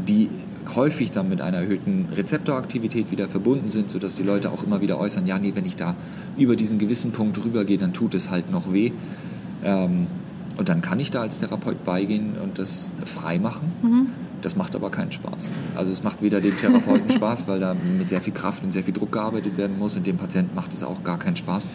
[0.06, 0.30] die
[0.74, 4.98] häufig dann mit einer erhöhten Rezeptoraktivität wieder verbunden sind, sodass die Leute auch immer wieder
[4.98, 5.94] äußern, ja, nee, wenn ich da
[6.36, 8.92] über diesen gewissen Punkt rübergehe, dann tut es halt noch weh.
[9.62, 10.06] Ähm,
[10.56, 13.72] und dann kann ich da als Therapeut beigehen und das frei machen.
[13.82, 14.06] Mhm.
[14.42, 15.50] Das macht aber keinen Spaß.
[15.74, 18.84] Also es macht weder dem Therapeuten Spaß, weil da mit sehr viel Kraft und sehr
[18.84, 21.68] viel Druck gearbeitet werden muss und dem Patienten macht es auch gar keinen Spaß.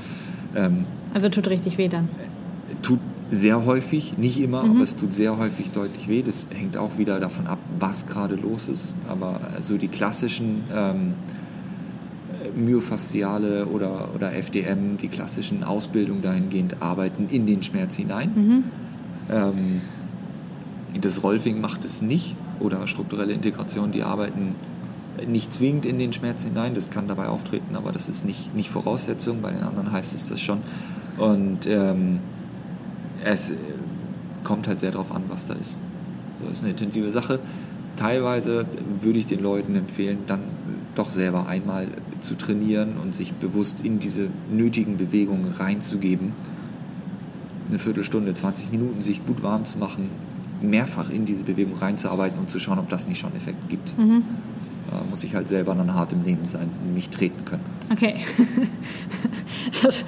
[0.56, 2.10] Ähm, also tut richtig weh dann?
[2.82, 3.00] Tut
[3.32, 4.72] sehr häufig, nicht immer, mhm.
[4.72, 6.22] aber es tut sehr häufig deutlich weh.
[6.22, 8.96] Das hängt auch wieder davon ab, was gerade los ist.
[9.08, 11.14] Aber so die klassischen ähm,
[12.56, 18.32] myofasziale oder, oder FDM, die klassischen Ausbildungen dahingehend arbeiten in den Schmerz hinein.
[18.36, 18.64] Mhm.
[19.32, 19.82] Ähm,
[21.00, 24.56] das Rolfing macht es nicht oder strukturelle Integration, die arbeiten
[25.28, 28.70] nicht zwingend in den Schmerz hinein, das kann dabei auftreten, aber das ist nicht, nicht
[28.70, 30.60] Voraussetzung, bei den anderen heißt es das schon.
[31.18, 32.20] Und ähm,
[33.24, 33.54] es
[34.44, 35.82] kommt halt sehr darauf an, was da ist.
[36.36, 37.40] So ist eine intensive Sache.
[37.98, 38.66] Teilweise
[39.02, 40.40] würde ich den Leuten empfehlen, dann
[40.96, 46.34] doch selber einmal zu trainieren und sich bewusst in diese nötigen Bewegungen reinzugeben.
[47.70, 50.10] Eine Viertelstunde, 20 Minuten sich gut warm zu machen,
[50.62, 53.98] mehrfach in diese Bewegung reinzuarbeiten und zu schauen, ob das nicht schon Effekt gibt.
[53.98, 54.24] Mhm.
[54.90, 57.64] Da muss ich halt selber dann hart im Leben sein und mich treten können.
[57.92, 58.16] Okay.
[59.84, 60.04] das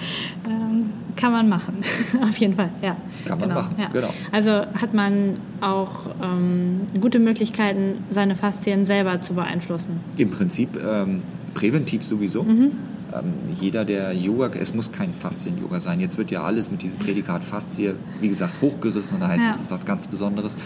[0.45, 1.77] ähm, kann man machen,
[2.21, 2.97] auf jeden Fall, ja.
[3.25, 3.87] Kann man genau, machen, ja.
[3.87, 4.13] genau.
[4.31, 10.01] Also hat man auch ähm, gute Möglichkeiten, seine Faszien selber zu beeinflussen.
[10.17, 11.21] Im Prinzip ähm,
[11.53, 12.43] präventiv sowieso.
[12.43, 12.71] Mhm.
[13.13, 15.99] Ähm, jeder, der Yoga, es muss kein Faszien-Yoga sein.
[15.99, 19.51] Jetzt wird ja alles mit diesem Prädikat Faszie, wie gesagt, hochgerissen und da heißt ja.
[19.51, 20.57] es, ist was ganz Besonderes.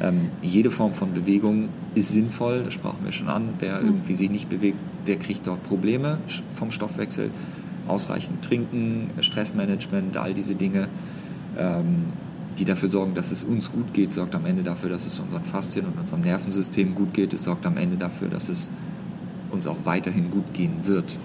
[0.00, 3.50] Ähm, jede Form von Bewegung ist sinnvoll, das sprachen wir schon an.
[3.60, 3.86] Wer mhm.
[3.86, 6.18] irgendwie sich nicht bewegt, der kriegt dort Probleme
[6.54, 7.30] vom Stoffwechsel.
[7.86, 10.88] Ausreichend trinken, Stressmanagement, all diese Dinge,
[11.58, 12.06] ähm,
[12.58, 15.44] die dafür sorgen, dass es uns gut geht, sorgt am Ende dafür, dass es unseren
[15.44, 17.34] Faszien und unserem Nervensystem gut geht.
[17.34, 18.70] Es sorgt am Ende dafür, dass es
[19.50, 21.18] uns auch weiterhin gut gehen wird.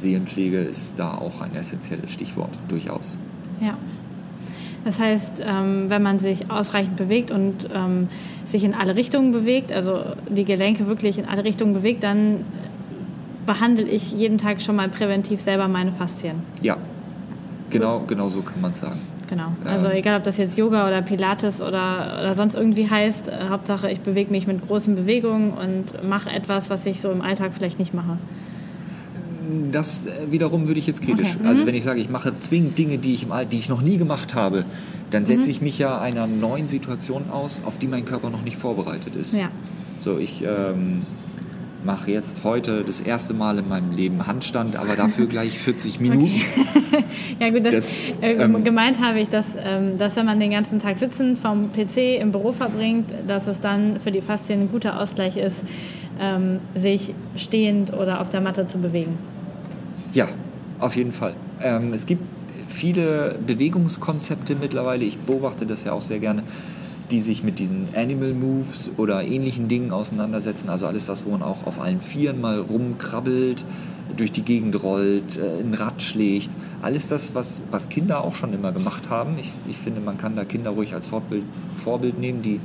[0.00, 3.18] Seelenpflege ist da auch ein essentielles Stichwort, durchaus.
[3.60, 3.76] Ja.
[4.84, 8.08] Das heißt, ähm, wenn man sich ausreichend bewegt und ähm,
[8.46, 12.44] sich in alle Richtungen bewegt, also die Gelenke wirklich in alle Richtungen bewegt, dann
[13.44, 16.36] behandle ich jeden Tag schon mal präventiv selber meine Faszien.
[16.62, 16.78] Ja,
[17.68, 19.00] genau, genau so kann man es sagen.
[19.28, 19.52] Genau.
[19.64, 19.96] Also ähm.
[19.96, 24.00] egal, ob das jetzt Yoga oder Pilates oder, oder sonst irgendwie heißt, äh, Hauptsache ich
[24.00, 27.92] bewege mich mit großen Bewegungen und mache etwas, was ich so im Alltag vielleicht nicht
[27.92, 28.16] mache
[29.72, 31.36] das äh, wiederum würde ich jetzt kritisch.
[31.36, 31.46] Okay.
[31.46, 31.66] Also mhm.
[31.66, 33.98] wenn ich sage, ich mache zwingend Dinge, die ich, im All die ich noch nie
[33.98, 34.64] gemacht habe,
[35.10, 35.50] dann setze mhm.
[35.50, 39.34] ich mich ja einer neuen Situation aus, auf die mein Körper noch nicht vorbereitet ist.
[39.34, 39.48] Ja.
[40.00, 41.02] So, ich ähm,
[41.84, 46.24] mache jetzt heute das erste Mal in meinem Leben Handstand, aber dafür gleich 40 Minuten.
[46.24, 47.04] Okay.
[47.40, 50.50] ja gut, das, das äh, ähm, gemeint habe ich, dass, ähm, dass wenn man den
[50.50, 54.68] ganzen Tag sitzend vom PC im Büro verbringt, dass es dann für die Faszien ein
[54.70, 55.64] guter Ausgleich ist,
[56.20, 59.18] ähm, sich stehend oder auf der Matte zu bewegen.
[60.12, 60.28] Ja,
[60.80, 61.34] auf jeden Fall.
[61.62, 62.22] Ähm, es gibt
[62.68, 66.42] viele Bewegungskonzepte mittlerweile, ich beobachte das ja auch sehr gerne,
[67.10, 70.68] die sich mit diesen Animal Moves oder ähnlichen Dingen auseinandersetzen.
[70.68, 73.64] Also alles das, wo man auch auf allen Vieren mal rumkrabbelt,
[74.16, 76.50] durch die Gegend rollt, äh, ein Rad schlägt.
[76.82, 79.38] Alles das, was, was Kinder auch schon immer gemacht haben.
[79.38, 81.44] Ich, ich finde, man kann da Kinder ruhig als Vorbild,
[81.84, 82.60] Vorbild nehmen, die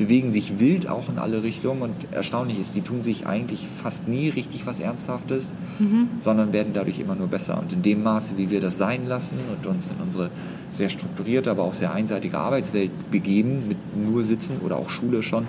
[0.00, 4.08] bewegen sich wild auch in alle Richtungen und erstaunlich ist, die tun sich eigentlich fast
[4.08, 6.08] nie richtig was Ernsthaftes, mhm.
[6.18, 7.60] sondern werden dadurch immer nur besser.
[7.60, 10.30] Und in dem Maße, wie wir das sein lassen und uns in unsere
[10.70, 15.46] sehr strukturierte, aber auch sehr einseitige Arbeitswelt begeben, mit nur Sitzen oder auch Schule schon,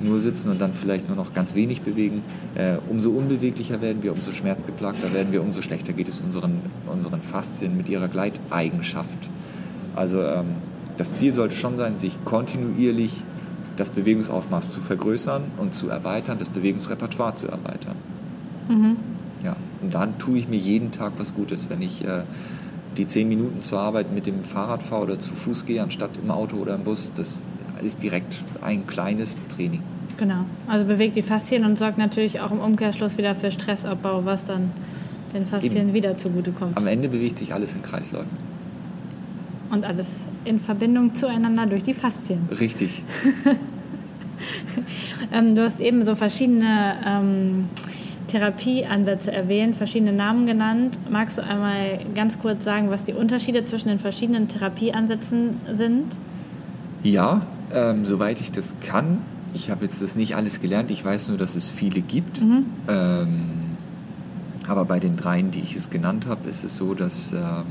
[0.00, 2.22] nur sitzen und dann vielleicht nur noch ganz wenig bewegen,
[2.54, 7.20] äh, umso unbeweglicher werden wir, umso schmerzgeplagter werden wir, umso schlechter geht es unseren, unseren
[7.20, 9.28] Faszien mit ihrer Gleiteigenschaft.
[9.94, 10.46] Also ähm,
[10.96, 13.22] das Ziel sollte schon sein, sich kontinuierlich
[13.76, 17.96] das Bewegungsausmaß zu vergrößern und zu erweitern, das Bewegungsrepertoire zu erweitern.
[18.68, 18.96] Mhm.
[19.42, 22.22] Ja, und dann tue ich mir jeden Tag was Gutes, wenn ich äh,
[22.96, 26.30] die zehn Minuten zur Arbeit mit dem Fahrrad fahre oder zu Fuß gehe, anstatt im
[26.30, 27.12] Auto oder im Bus.
[27.14, 27.42] Das
[27.82, 29.82] ist direkt ein kleines Training.
[30.16, 34.44] Genau, also bewegt die Faszien und sorgt natürlich auch im Umkehrschluss wieder für Stressabbau, was
[34.44, 34.70] dann
[35.34, 35.94] den Faszien Eben.
[35.94, 36.76] wieder zugutekommt.
[36.76, 38.36] Am Ende bewegt sich alles in Kreisläufen.
[39.70, 40.06] Und alles
[40.44, 42.48] in Verbindung zueinander durch die Faszien.
[42.58, 43.02] Richtig.
[45.32, 47.68] ähm, du hast eben so verschiedene ähm,
[48.28, 50.98] Therapieansätze erwähnt, verschiedene Namen genannt.
[51.08, 56.18] Magst du einmal ganz kurz sagen, was die Unterschiede zwischen den verschiedenen Therapieansätzen sind?
[57.02, 59.18] Ja, ähm, soweit ich das kann.
[59.52, 60.90] Ich habe jetzt das nicht alles gelernt.
[60.90, 62.42] Ich weiß nur, dass es viele gibt.
[62.42, 62.66] Mhm.
[62.88, 63.50] Ähm,
[64.66, 67.66] aber bei den dreien, die ich es genannt habe, ist es so, dass ähm,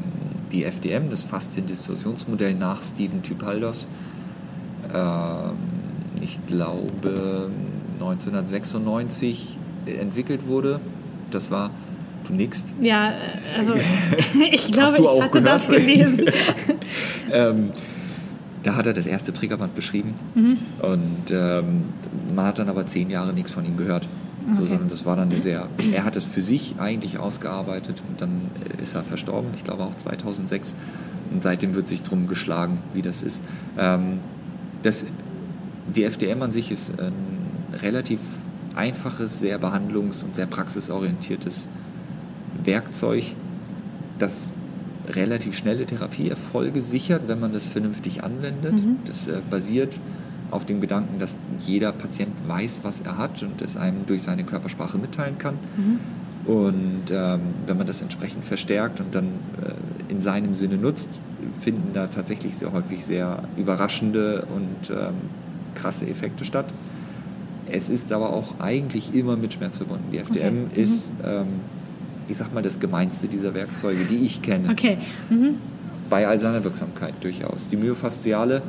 [0.53, 3.87] die FDM, das Fasziendistorsionsmodell nach Stephen Typaldos,
[4.93, 5.51] ähm,
[6.21, 7.49] ich glaube
[7.99, 10.79] 1996 entwickelt wurde.
[11.31, 11.71] Das war
[12.25, 12.65] Du nix?
[12.81, 13.13] Ja,
[13.57, 13.73] also
[14.51, 15.45] ich glaube, ich hatte gehört?
[15.45, 16.25] das gelesen.
[17.31, 17.71] ähm,
[18.63, 20.57] da hat er das erste Triggerband beschrieben mhm.
[20.81, 21.83] und ähm,
[22.33, 24.07] man hat dann aber zehn Jahre nichts von ihm gehört.
[24.45, 24.55] Okay.
[24.55, 28.51] So, sondern das war dann sehr, er hat es für sich eigentlich ausgearbeitet und dann
[28.81, 30.75] ist er verstorben, ich glaube auch 2006.
[31.31, 33.41] Und seitdem wird sich drum geschlagen, wie das ist.
[33.77, 34.19] Ähm,
[34.83, 35.05] das,
[35.93, 37.13] die FDM an sich ist ein
[37.81, 38.19] relativ
[38.75, 41.67] einfaches, sehr behandlungs- und sehr praxisorientiertes
[42.63, 43.23] Werkzeug,
[44.19, 44.55] das
[45.07, 48.73] relativ schnelle Therapieerfolge sichert, wenn man das vernünftig anwendet.
[48.73, 48.97] Mhm.
[49.05, 49.99] Das äh, basiert
[50.53, 54.43] auf dem Gedanken, dass jeder Patient weiß, was er hat und es einem durch seine
[54.43, 55.55] Körpersprache mitteilen kann.
[55.77, 55.99] Mhm.
[56.45, 61.19] Und ähm, wenn man das entsprechend verstärkt und dann äh, in seinem Sinne nutzt,
[61.61, 65.13] finden da tatsächlich sehr häufig sehr überraschende und ähm,
[65.75, 66.65] krasse Effekte statt.
[67.71, 70.03] Es ist aber auch eigentlich immer mit Schmerz verbunden.
[70.11, 70.81] Die FDM Okay.
[70.81, 71.47] ist, ähm,
[72.27, 74.97] ich sag mal, das gemeinste dieser Werkzeuge, die ich kenne Okay.
[75.29, 75.55] Mhm.
[76.09, 77.69] bei all seiner Wirksamkeit durchaus.
[77.69, 78.61] Die Myofasziale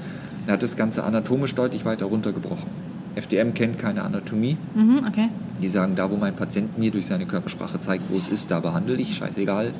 [0.52, 2.68] hat das Ganze anatomisch deutlich weiter runtergebrochen.
[3.14, 4.56] FDM kennt keine Anatomie.
[4.74, 5.04] Mhm.
[5.06, 5.28] Okay.
[5.62, 8.60] Die sagen, da wo mein Patient mir durch seine Körpersprache zeigt, wo es ist, da
[8.60, 9.16] behandle ich.
[9.16, 9.72] Scheißegal,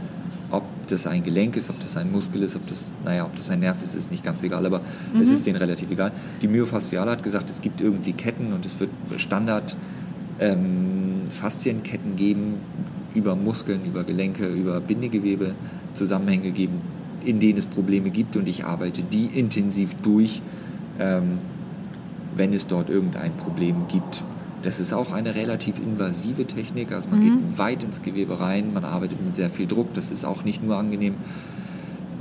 [0.50, 3.50] ob das ein Gelenk ist, ob das ein Muskel ist, ob das, naja, ob das
[3.50, 4.82] ein Nerv ist, ist nicht ganz egal, aber
[5.18, 6.12] es ist denen relativ egal.
[6.42, 9.76] Die Myofasziale hat gesagt, es gibt irgendwie Ketten und es wird Standard
[10.38, 12.54] ähm, Faszienketten geben
[13.14, 15.54] über Muskeln, über Gelenke, über Bindegewebe,
[15.94, 16.80] Zusammenhänge geben,
[17.24, 20.42] in denen es Probleme gibt und ich arbeite die intensiv durch,
[20.98, 21.38] ähm,
[22.36, 24.22] wenn es dort irgendein Problem gibt.
[24.62, 28.84] Das ist auch eine relativ invasive Technik, also man geht weit ins Gewebe rein, man
[28.84, 31.16] arbeitet mit sehr viel Druck, das ist auch nicht nur angenehm,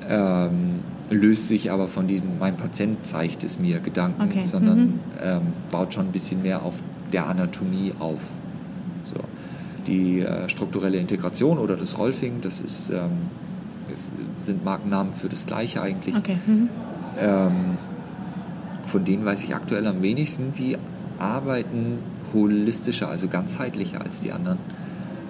[0.09, 4.99] ähm, löst sich aber von diesem, mein Patient zeigt es mir Gedanken, Okay, sondern mhm.
[5.21, 6.75] ähm, baut schon ein bisschen mehr auf
[7.13, 8.19] der Anatomie auf.
[9.03, 9.15] So.
[9.87, 13.11] Die äh, strukturelle Integration oder das Rolfing, das ist, ähm,
[13.93, 16.15] es sind Markennamen für das Gleiche eigentlich.
[16.15, 16.37] Okay.
[16.45, 16.69] Mhm.
[17.19, 17.77] Ähm,
[18.85, 20.51] von denen weiß ich aktuell am wenigsten.
[20.51, 20.77] Die
[21.19, 21.99] arbeiten
[22.33, 24.57] holistischer, also ganzheitlicher als die anderen,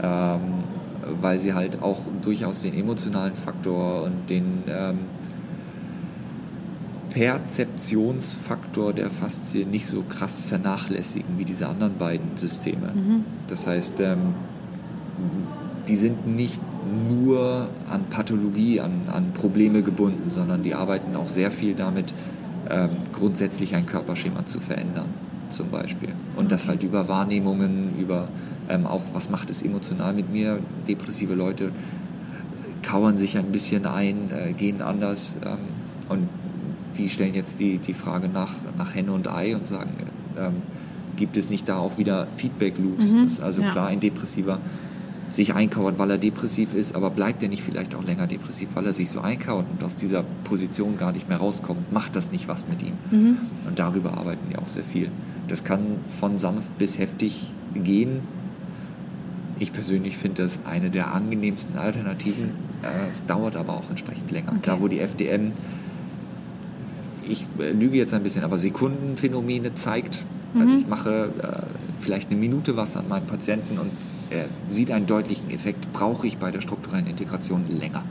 [0.02, 0.42] ähm,
[1.22, 5.00] weil sie halt auch durchaus den emotionalen Faktor und den ähm,
[7.14, 12.92] Perzeptionsfaktor der Faszie nicht so krass vernachlässigen wie diese anderen beiden Systeme.
[12.94, 13.26] Mhm.
[13.48, 14.34] Das heißt, ähm,
[15.88, 16.60] die sind nicht
[16.94, 22.14] nur an Pathologie, an, an Probleme gebunden, sondern die arbeiten auch sehr viel damit,
[22.70, 25.08] ähm, grundsätzlich ein Körperschema zu verändern,
[25.50, 26.10] zum Beispiel.
[26.38, 28.28] Und das halt über Wahrnehmungen, über
[28.70, 30.60] ähm, auch, was macht es emotional mit mir.
[30.88, 31.72] Depressive Leute
[32.82, 35.58] kauern sich ein bisschen ein, äh, gehen anders ähm,
[36.10, 36.30] und
[36.98, 39.92] die stellen jetzt die, die Frage nach, nach Henne und Ei und sagen,
[40.38, 40.62] ähm,
[41.16, 43.14] gibt es nicht da auch wieder Feedback-Loops?
[43.14, 43.72] Mhm, also ja.
[43.72, 44.60] klar, ein Depressiver
[45.34, 48.86] sich einkauert, weil er depressiv ist, aber bleibt er nicht vielleicht auch länger depressiv, weil
[48.86, 51.92] er sich so einkauert und aus dieser Position gar nicht mehr rauskommt?
[51.92, 52.94] Macht das nicht was mit ihm?
[53.12, 53.38] Mhm.
[53.68, 55.10] Und darüber arbeiten die auch sehr viel.
[55.48, 55.82] Das kann
[56.20, 58.22] von sanft bis heftig gehen.
[59.60, 62.52] Ich persönlich finde das eine der angenehmsten Alternativen.
[62.84, 64.50] Äh, Es dauert aber auch entsprechend länger.
[64.52, 64.60] Okay.
[64.64, 65.52] Da, wo die FDM,
[67.28, 70.24] ich äh, lüge jetzt ein bisschen, aber Sekundenphänomene zeigt.
[70.60, 71.66] Also ich mache äh,
[72.00, 73.90] vielleicht eine Minute was an meinem Patienten und
[74.34, 78.04] er sieht einen deutlichen Effekt, brauche ich bei der strukturellen Integration länger.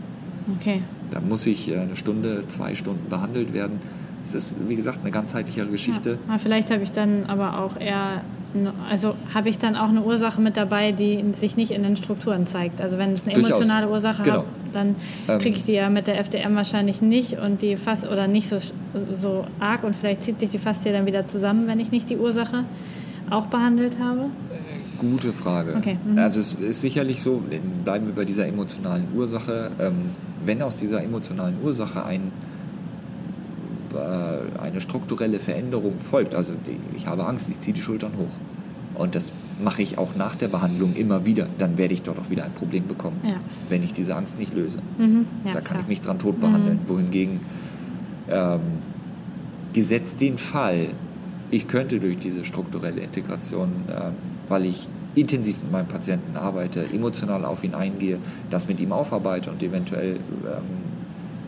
[0.61, 0.82] Okay.
[1.11, 3.80] Da muss ich äh, eine Stunde, zwei Stunden behandelt werden.
[4.24, 6.18] Es ist, wie gesagt, eine ganzheitlichere Geschichte.
[6.28, 6.38] Ja.
[6.38, 8.22] Vielleicht habe ich dann aber auch eher,
[8.88, 12.46] also habe ich dann auch eine Ursache mit dabei, die sich nicht in den Strukturen
[12.46, 12.80] zeigt.
[12.80, 13.50] Also wenn es eine Durchaus.
[13.58, 14.37] emotionale Ursache Genau.
[14.38, 14.94] hat, dann
[15.28, 15.38] Ähm.
[15.38, 18.58] kriege ich die ja mit der FDM wahrscheinlich nicht und die fast oder nicht so,
[19.16, 22.16] so arg und vielleicht zieht sich die Faszie dann wieder zusammen, wenn ich nicht die
[22.16, 22.64] Ursache
[23.28, 24.26] auch behandelt habe.
[25.03, 25.75] Gute Frage.
[25.77, 26.17] Okay, mhm.
[26.19, 27.43] Also es ist sicherlich so,
[27.85, 29.73] bleiben wir bei dieser emotionalen Ursache.
[29.81, 30.11] Ähm,
[30.47, 32.31] wenn aus dieser emotionalen Ursache ein,
[33.95, 38.33] äh, eine strukturelle Veränderung folgt, also die, ich habe Angst, ich ziehe die Schultern hoch.
[38.95, 42.31] Und das mache ich auch nach der Behandlung immer wieder, dann werde ich dort auch
[42.31, 43.37] wieder ein Problem bekommen, Ja.
[43.69, 44.79] wenn ich diese Angst nicht löse.
[44.99, 45.27] Mhm.
[45.45, 45.81] Ja, da kann klar.
[45.81, 46.79] ich mich dran tot behandeln.
[46.85, 46.88] Mhm.
[46.88, 47.41] Wohingegen,
[48.31, 48.61] ähm,
[49.73, 50.91] gesetzt den Fall,
[51.51, 54.12] ich könnte durch diese strukturelle Integration, ähm,
[54.53, 58.19] weil ich intensiv mit meinem Patienten arbeite, emotional auf ihn eingehe,
[58.51, 60.62] das mit ihm aufarbeite und eventuell, ähm,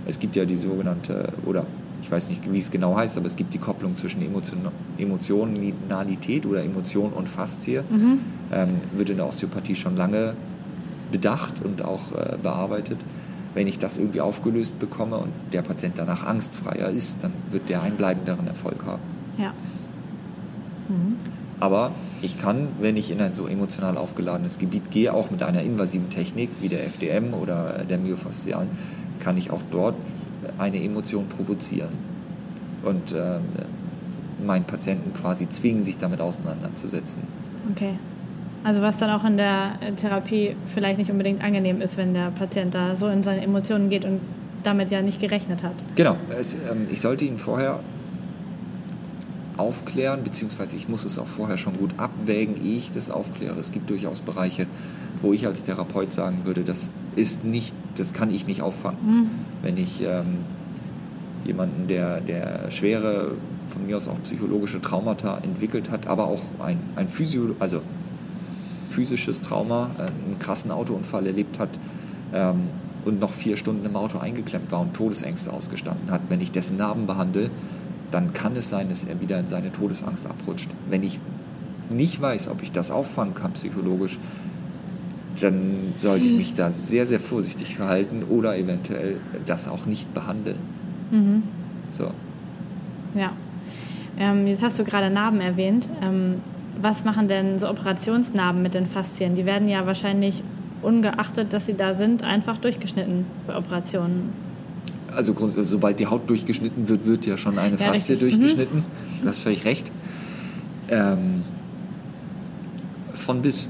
[0.07, 1.67] es gibt ja die sogenannte, oder
[2.01, 6.47] ich weiß nicht, wie es genau heißt, aber es gibt die Kopplung zwischen Emotion, Emotionalität
[6.47, 7.83] oder Emotion und Faszie.
[7.89, 8.21] Mhm.
[8.53, 10.35] Ähm, wird in der Osteopathie schon lange
[11.13, 12.99] bedacht und auch äh, bearbeitet.
[13.55, 17.83] Wenn ich das irgendwie aufgelöst bekomme und der Patient danach angstfreier ist, dann wird der
[17.83, 19.03] einen bleibenderen Erfolg haben.
[19.39, 19.53] Ja.
[20.89, 21.17] Mhm.
[21.61, 25.63] Aber ich kann, wenn ich in ein so emotional aufgeladenes Gebiet gehe, auch mit einer
[25.63, 28.69] invasiven Technik wie der FDM oder der Myofaszialen,
[29.21, 29.95] kann ich auch dort
[30.59, 31.91] eine Emotion provozieren
[32.83, 33.43] und ähm,
[34.45, 37.23] meinen Patienten quasi zwingen, sich damit auseinanderzusetzen.
[37.73, 37.95] Okay.
[38.63, 42.31] Also was dann auch in der äh, Therapie vielleicht nicht unbedingt angenehm ist, wenn der
[42.31, 44.21] Patient da so in seine Emotionen geht und
[44.63, 45.75] damit ja nicht gerechnet hat.
[45.95, 47.81] Genau, es, ähm, ich sollte ihn vorher
[49.57, 53.59] aufklären, beziehungsweise ich muss es auch vorher schon gut abwägen, ehe ich das aufkläre.
[53.61, 54.67] Es gibt durchaus Bereiche,
[55.23, 58.99] wo ich als Therapeut sagen würde, das ist nicht, das kann ich nicht auffangen.
[59.05, 59.31] Mhm.
[59.63, 60.39] Wenn ich ähm,
[61.45, 63.33] jemanden, der, der schwere,
[63.69, 67.81] von mir aus auch psychologische Traumata entwickelt hat, aber auch ein, ein Physio, also
[68.89, 71.71] physisches Trauma, äh, einen krassen Autounfall erlebt hat
[72.33, 72.69] ähm,
[73.05, 76.23] und noch vier Stunden im Auto eingeklemmt war und Todesängste ausgestanden hat.
[76.29, 77.51] Wenn ich dessen Narben behandle,
[78.15, 80.71] dann kann es sein, dass er wieder in seine Todesangst abrutscht.
[80.89, 81.19] Wenn ich
[81.91, 84.21] nicht weiß, ob ich das auffangen kann psychologisch,
[85.41, 90.59] dann sollte ich mich da sehr, sehr vorsichtig verhalten oder eventuell das auch nicht behandeln.
[91.11, 91.43] Mhm.
[91.91, 92.13] So.
[93.17, 93.33] Ja.
[94.17, 95.89] Ähm, jetzt hast du gerade Narben erwähnt.
[96.01, 96.37] Ähm,
[96.81, 99.35] was machen denn so Operationsnarben mit den Faszien?
[99.35, 100.45] Die werden ja wahrscheinlich
[100.83, 104.44] ungeachtet, dass sie da sind, einfach durchgeschnitten bei Operationen.
[105.15, 108.21] Also sobald die Haut durchgeschnitten wird, wird ja schon eine ja, Faszie richtig.
[108.21, 108.79] durchgeschnitten.
[108.79, 109.23] Mhm.
[109.23, 109.91] Du hast völlig recht.
[110.89, 111.43] Ähm,
[113.15, 113.69] von bis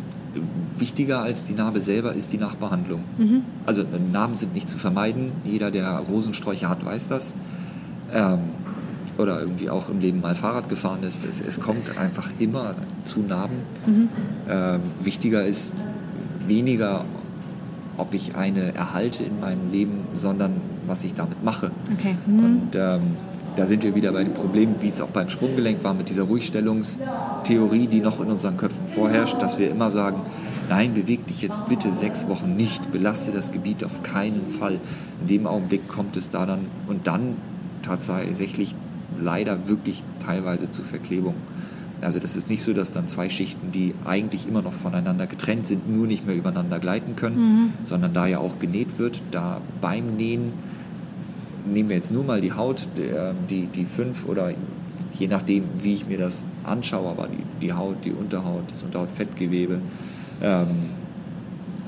[0.77, 3.05] wichtiger als die Narbe selber ist die Nachbehandlung.
[3.19, 3.43] Mhm.
[3.67, 5.33] Also Narben sind nicht zu vermeiden.
[5.45, 7.37] Jeder, der Rosensträuche hat, weiß das.
[8.13, 8.41] Ähm,
[9.17, 11.25] oder irgendwie auch im Leben mal Fahrrad gefahren ist.
[11.25, 13.59] Es, es kommt einfach immer zu Narben.
[13.87, 14.09] Mhm.
[14.49, 15.77] Ähm, wichtiger ist
[16.47, 17.05] weniger,
[17.97, 21.71] ob ich eine erhalte in meinem Leben, sondern was ich damit mache.
[21.99, 22.17] Okay.
[22.27, 22.45] Mhm.
[22.45, 23.03] Und ähm,
[23.57, 26.25] da sind wir wieder bei dem Problem, wie es auch beim Sprunggelenk war, mit dieser
[26.25, 30.21] Ruhigstellungstheorie, die noch in unseren Köpfen vorherrscht, dass wir immer sagen,
[30.69, 34.81] nein, beweg dich jetzt bitte sechs Wochen nicht, belaste das Gebiet auf keinen Fall.
[35.21, 37.37] In dem Augenblick kommt es da dann und dann
[37.83, 38.75] tatsächlich
[39.21, 41.35] leider wirklich teilweise zu Verklebung.
[42.01, 45.67] Also das ist nicht so, dass dann zwei Schichten, die eigentlich immer noch voneinander getrennt
[45.67, 47.73] sind, nur nicht mehr übereinander gleiten können, mhm.
[47.85, 50.53] sondern da ja auch genäht wird, da beim Nähen
[51.65, 52.87] nehmen wir jetzt nur mal die Haut,
[53.51, 54.53] die, die fünf oder
[55.13, 59.81] je nachdem, wie ich mir das anschaue, aber die, die Haut, die Unterhaut, das Unterhautfettgewebe
[60.43, 60.91] ähm,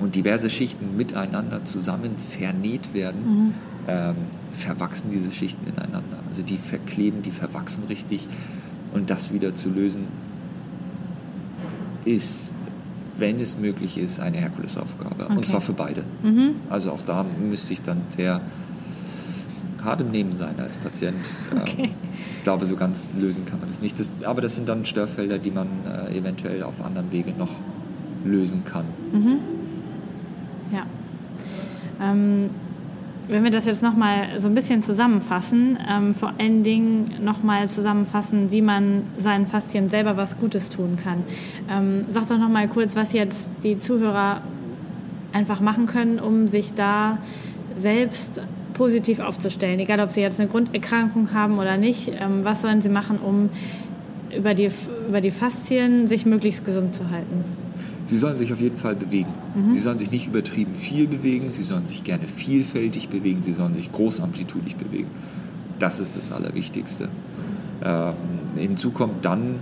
[0.00, 3.54] und diverse Schichten miteinander zusammen vernäht werden, mhm.
[3.88, 4.14] ähm,
[4.52, 6.18] verwachsen diese Schichten ineinander.
[6.28, 8.28] Also die verkleben, die verwachsen richtig
[8.92, 10.04] und das wieder zu lösen
[12.04, 12.54] ist,
[13.18, 15.24] wenn es möglich ist, eine Herkulesaufgabe.
[15.24, 15.36] Okay.
[15.36, 16.04] Und zwar für beide.
[16.22, 16.56] Mhm.
[16.70, 18.40] Also auch da müsste ich dann sehr
[19.86, 21.16] hart im Nehmen sein als Patient.
[21.62, 21.84] Okay.
[21.84, 21.90] Ähm,
[22.32, 23.98] ich glaube, so ganz lösen kann man das nicht.
[23.98, 27.50] Das, aber das sind dann Störfelder, die man äh, eventuell auf anderem Wege noch
[28.24, 28.84] lösen kann.
[29.12, 29.38] Mhm.
[30.72, 30.86] Ja.
[32.00, 32.50] Ähm,
[33.28, 38.52] wenn wir das jetzt nochmal so ein bisschen zusammenfassen, ähm, vor allen Dingen nochmal zusammenfassen,
[38.52, 41.24] wie man seinen Faszien selber was Gutes tun kann.
[41.68, 44.42] Ähm, sag doch nochmal kurz, was jetzt die Zuhörer
[45.32, 47.18] einfach machen können, um sich da
[47.74, 48.40] selbst
[48.76, 52.12] positiv aufzustellen, egal ob sie jetzt eine Grunderkrankung haben oder nicht.
[52.20, 53.48] Ähm, was sollen sie machen, um
[54.36, 54.70] über die,
[55.08, 57.44] über die Faszien sich möglichst gesund zu halten?
[58.04, 59.30] Sie sollen sich auf jeden Fall bewegen.
[59.54, 59.72] Mhm.
[59.72, 63.74] Sie sollen sich nicht übertrieben viel bewegen, sie sollen sich gerne vielfältig bewegen, sie sollen
[63.74, 65.08] sich großamplitudig bewegen.
[65.78, 67.08] Das ist das Allerwichtigste.
[67.82, 68.14] Ähm,
[68.56, 69.56] hinzu kommt dann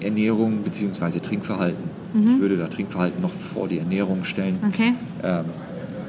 [0.00, 1.18] Ernährung bzw.
[1.20, 1.90] Trinkverhalten.
[2.14, 2.28] Mhm.
[2.28, 4.58] Ich würde da Trinkverhalten noch vor die Ernährung stellen.
[4.68, 4.94] Okay.
[5.22, 5.44] Ähm,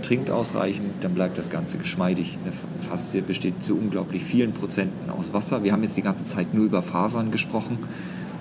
[0.04, 2.38] trinkt ausreichend, dann bleibt das Ganze geschmeidig.
[2.44, 2.54] Eine
[2.88, 5.64] Faszie besteht zu unglaublich vielen Prozenten aus Wasser.
[5.64, 7.80] Wir haben jetzt die ganze Zeit nur über Fasern gesprochen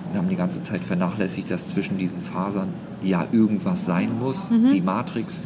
[0.09, 2.69] und haben die ganze Zeit vernachlässigt, dass zwischen diesen Fasern
[3.03, 4.49] ja irgendwas sein muss.
[4.49, 4.69] Mhm.
[4.69, 5.41] Die Matrix,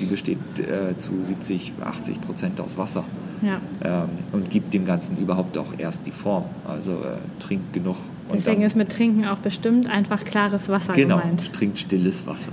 [0.00, 3.04] die besteht äh, zu 70, 80 Prozent aus Wasser.
[3.42, 3.60] Ja.
[3.82, 6.44] Ähm, und gibt dem Ganzen überhaupt auch erst die Form.
[6.66, 7.96] Also äh, trinkt genug.
[8.32, 11.40] Deswegen dann, ist mit Trinken auch bestimmt einfach klares Wasser genau, gemeint.
[11.42, 12.52] Genau, trinkt stilles Wasser.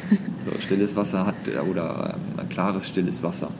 [0.44, 3.50] so, stilles Wasser hat, äh, oder ähm, ein klares, stilles Wasser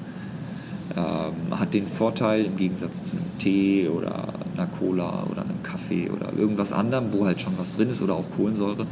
[0.97, 6.11] ähm, hat den Vorteil im Gegensatz zu einem Tee oder einer Cola oder einem Kaffee
[6.11, 8.87] oder irgendwas anderem, wo halt schon was drin ist oder auch Kohlensäure,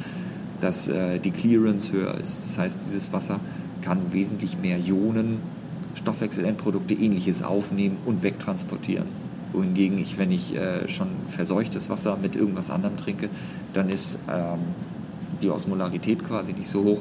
[0.61, 2.43] dass äh, die Clearance höher ist.
[2.45, 3.41] Das heißt, dieses Wasser
[3.83, 5.39] kann wesentlich mehr Ionen,
[5.95, 9.07] Stoffwechselendprodukte, ähnliches aufnehmen und wegtransportieren.
[9.53, 13.29] Wohingegen ich, wenn ich äh, schon verseuchtes Wasser mit irgendwas anderem trinke,
[13.75, 14.61] dann ist ähm,
[15.43, 17.01] die Osmolarität quasi nicht so hoch,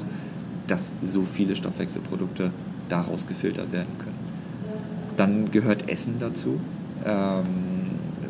[0.66, 2.50] dass so viele Stoffwechselprodukte
[2.88, 4.18] daraus gefiltert werden können.
[5.16, 6.60] Dann gehört Essen dazu.
[7.04, 7.44] Ähm,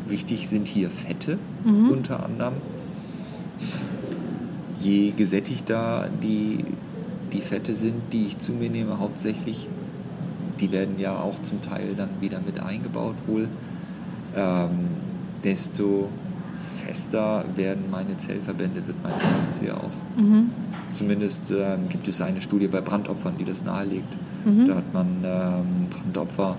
[0.07, 1.89] wichtig sind hier Fette mhm.
[1.89, 2.55] unter anderem.
[4.79, 6.65] Je gesättigter die,
[7.31, 9.69] die Fette sind, die ich zu mir nehme, hauptsächlich,
[10.59, 13.47] die werden ja auch zum Teil dann wieder mit eingebaut wohl,
[14.35, 14.87] ähm,
[15.43, 16.09] desto
[16.85, 19.89] fester werden meine Zellverbände, wird meine Faszie auch.
[20.17, 20.51] Mhm.
[20.91, 24.17] Zumindest ähm, gibt es eine Studie bei Brandopfern, die das nahelegt.
[24.45, 24.67] Mhm.
[24.67, 26.55] Da hat man ähm, Brandopfer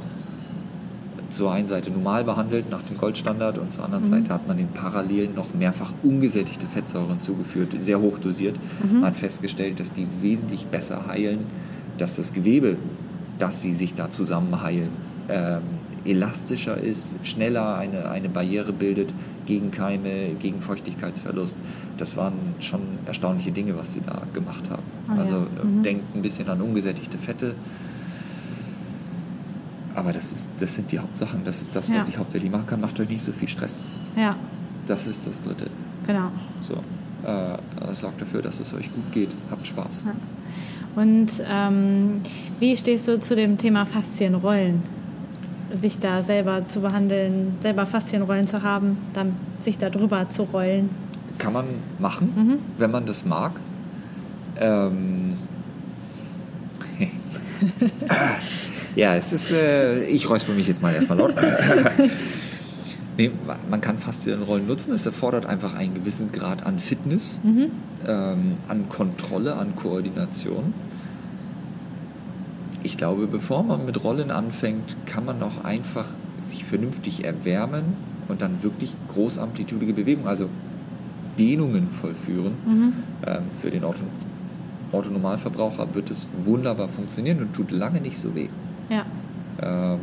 [1.30, 4.08] zur einen Seite normal behandelt nach dem Goldstandard und zur anderen mhm.
[4.08, 8.56] Seite hat man den Parallelen noch mehrfach ungesättigte Fettsäuren zugeführt, sehr hoch dosiert.
[8.82, 9.00] Mhm.
[9.00, 11.40] Man hat festgestellt, dass die wesentlich besser heilen,
[11.98, 12.76] dass das Gewebe,
[13.38, 14.90] dass sie sich da zusammen heilen,
[15.28, 15.62] ähm,
[16.04, 19.12] elastischer ist, schneller eine, eine Barriere bildet
[19.46, 21.56] gegen Keime, gegen Feuchtigkeitsverlust.
[21.96, 24.82] Das waren schon erstaunliche Dinge, was sie da gemacht haben.
[25.08, 25.64] Ah, also ja.
[25.64, 25.82] mhm.
[25.82, 27.54] denkt ein bisschen an ungesättigte Fette.
[29.94, 32.08] Aber das, ist, das sind die Hauptsachen, das ist das, was Ja.
[32.08, 32.80] ich hauptsächlich machen kann.
[32.80, 33.84] Macht euch nicht so viel Stress.
[34.16, 34.36] Ja,
[34.86, 35.70] Das ist das Dritte.
[36.06, 36.30] genau.
[36.60, 36.74] So.
[37.26, 39.34] Äh, das sorgt dafür, dass es euch gut geht.
[39.50, 40.04] Habt Spaß.
[40.04, 40.12] Ja.
[40.96, 42.20] Und ähm,
[42.60, 44.82] wie stehst du zu dem Thema Faszienrollen?
[45.80, 50.90] Sich da selber zu behandeln, selber Faszienrollen zu haben, dann sich da drüber zu rollen.
[51.38, 51.66] Kann man
[51.98, 52.58] machen, Mhm.
[52.78, 53.52] wenn man das mag.
[54.60, 55.32] Ähm,
[58.94, 59.50] ja, es ist.
[59.50, 61.34] Äh, ich räusper mich jetzt mal erstmal laut.
[63.16, 63.30] nee,
[63.70, 64.92] man kann Faszienrollen nutzen.
[64.92, 67.66] Es erfordert einfach einen gewissen Grad an Fitness, Mhm.
[68.06, 70.74] ähm, an Kontrolle, an Koordination.
[72.82, 76.06] Ich glaube, bevor man mit Rollen anfängt, kann man auch einfach
[76.42, 77.84] sich vernünftig erwärmen
[78.28, 80.48] und dann wirklich großamplitudige Bewegungen, also
[81.38, 82.52] Dehnungen vollführen.
[82.66, 82.92] Mhm.
[83.26, 84.02] Ähm, für den Auto
[84.92, 88.48] Autonormalverbraucher wird es wunderbar funktionieren und tut lange nicht so weh.
[88.88, 89.04] Ja.
[89.60, 89.98] Ähm,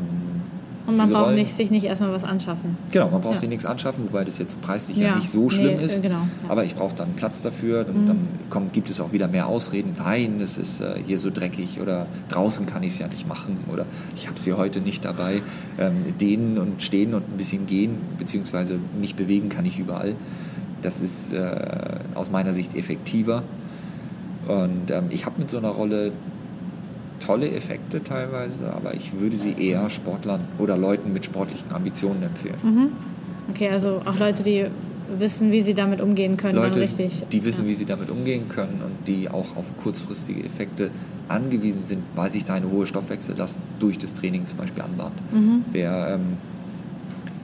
[0.87, 2.75] Und man braucht nicht, sich nicht erstmal was anschaffen.
[2.91, 3.39] Genau, man braucht Ja.
[3.41, 5.99] sich nichts anschaffen, wobei das jetzt preislich ja, Ja, nicht so schlimm nee, ist.
[5.99, 6.49] äh, genau, ja.
[6.49, 7.85] Aber ich brauche dann Platz dafür.
[7.87, 8.07] Und Mhm.
[8.07, 8.17] dann
[8.49, 9.95] kommt, gibt es auch wieder mehr Ausreden.
[9.99, 13.57] Nein, es ist äh, hier so dreckig oder draußen kann ich es ja nicht machen
[13.71, 15.41] oder ich habe es hier heute nicht dabei.
[15.79, 20.15] Ähm, dehnen und stehen und ein bisschen gehen beziehungsweise mich bewegen kann ich überall.
[20.81, 21.55] Das ist äh,
[22.15, 23.43] aus meiner Sicht effektiver.
[24.47, 26.11] Und ähm, ich habe mit so einer Rolle
[27.21, 32.55] tolle Effekte teilweise, aber ich würde sie eher Sportlern oder Leuten mit sportlichen Ambitionen empfehlen.
[32.63, 32.87] Mhm.
[33.49, 34.65] Okay, also auch Leute, die
[35.17, 37.23] wissen, wie sie damit umgehen können, Leute, richtig.
[37.31, 37.71] die wissen, ja.
[37.71, 40.89] wie sie damit umgehen können und die auch auf kurzfristige Effekte
[41.27, 45.15] angewiesen sind, weil sich da eine hohe Stoffwechsellast durch das Training zum Beispiel anbahnt.
[45.31, 45.65] Mhm.
[45.71, 46.37] Wer ähm,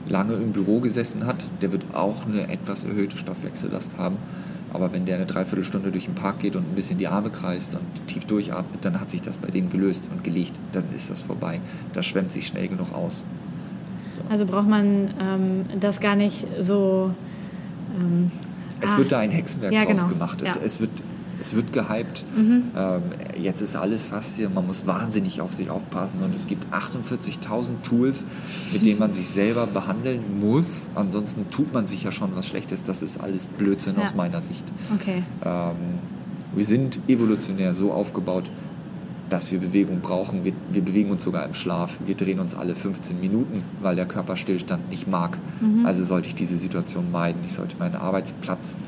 [0.08, 4.16] lange im Büro gesessen hat, der wird auch eine etwas erhöhte Stoffwechsellast haben.
[4.78, 7.74] Aber wenn der eine Dreiviertelstunde durch den Park geht und ein bisschen die Arme kreist
[7.74, 10.52] und tief durchatmet, dann hat sich das bei dem gelöst und gelegt.
[10.72, 11.60] Dann ist das vorbei.
[11.92, 13.24] Das schwemmt sich schnell genug aus.
[14.14, 14.20] So.
[14.30, 17.12] Also braucht man ähm, das gar nicht so.
[17.98, 18.30] Ähm,
[18.80, 20.08] Es ah, wird da ein Hexenwerk Ja, draus genau.
[20.12, 20.42] gemacht.
[20.42, 20.60] Es, Ja.
[20.64, 20.90] es, wird,
[21.40, 22.24] es wird gehypt.
[22.36, 22.64] Mhm.
[22.76, 23.02] Ähm,
[23.40, 27.82] jetzt ist alles fast hier, man muss wahnsinnig auf sich aufpassen und es gibt 48.000
[27.82, 28.24] Tools,
[28.72, 30.82] mit denen man sich selber behandeln muss.
[30.94, 32.82] Ansonsten tut man sich ja schon was Schlechtes.
[32.84, 34.02] Das ist alles Blödsinn Ja.
[34.04, 34.64] aus meiner Sicht.
[34.94, 35.22] Okay.
[35.44, 35.74] Ähm,
[36.54, 38.50] wir sind evolutionär so aufgebaut,
[39.28, 40.44] dass wir Bewegung brauchen.
[40.44, 41.98] Wir, wir bewegen uns sogar im Schlaf.
[42.06, 45.38] Wir drehen uns alle 15 Minuten, weil der Körper Stillstand nicht mag.
[45.60, 45.84] Mhm.
[45.84, 47.42] Also sollte ich diese Situation meiden.
[47.44, 48.78] Ich sollte meinen Arbeitsplatz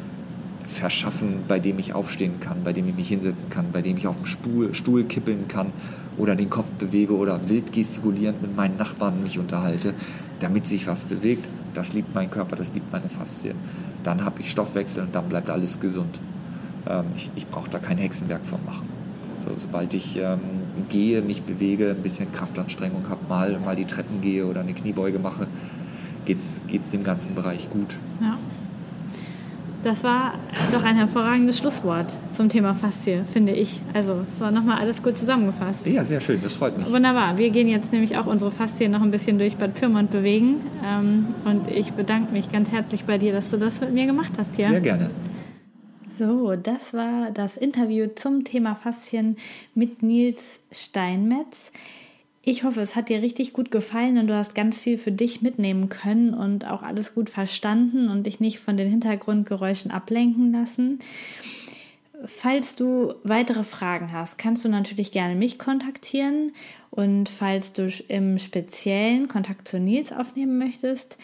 [0.71, 4.07] verschaffen, bei dem ich aufstehen kann, bei dem ich mich hinsetzen kann, bei dem ich
[4.07, 5.73] auf dem Stuhl, Stuhl kippeln kann
[6.17, 9.95] oder den Kopf bewege oder wild gestikulierend mit meinen Nachbarn mich unterhalte,
[10.41, 11.49] damit sich was bewegt.
[11.75, 13.57] Das liebt mein Körper, das liebt meine Faszien.
[14.03, 16.19] Dann habe ich Stoffwechsel und dann bleibt alles gesund.
[16.89, 18.89] Ähm, ich ich brauche da kein Hexenwerk von machen.
[19.39, 20.41] So, sobald ich ähm,
[20.89, 25.19] gehe, mich bewege, ein bisschen Kraftanstrengung habe, mal, mal die Treppen gehe oder eine Kniebeuge
[25.19, 25.47] mache,
[26.27, 26.61] geht es
[26.93, 27.97] dem ganzen Bereich gut.
[28.21, 28.39] Ja.
[29.83, 30.35] Das war
[30.73, 33.81] doch ein hervorragendes Schlusswort zum Thema Faszie, finde ich.
[33.95, 35.87] Also, es war nochmal alles gut zusammengefasst.
[35.87, 36.93] Ja, sehr schön, das freut mich.
[36.93, 37.39] Wunderbar.
[37.39, 40.57] Wir gehen jetzt nämlich auch unsere Faszien noch ein bisschen durch Bad Pyrmont bewegen.
[40.85, 44.33] Ähm, und ich bedanke mich ganz herzlich bei dir, dass du das mit mir gemacht
[44.37, 44.67] hast hier.
[44.67, 45.11] Sehr gerne.
[46.19, 49.37] So, das war das Interview zum Thema Faszien
[49.75, 51.73] mit Nils Steinmetz.
[52.43, 55.43] Ich hoffe, es hat dir richtig gut gefallen und du hast ganz viel für dich
[55.43, 61.01] mitnehmen können und auch alles gut verstanden und dich nicht von den Hintergrundgeräuschen ablenken lassen.
[62.25, 66.53] Falls du weitere Fragen hast, kannst du natürlich gerne mich kontaktieren.
[67.01, 71.17] Und falls du im Speziellen Kontakt zu Nils aufnehmen möchtest,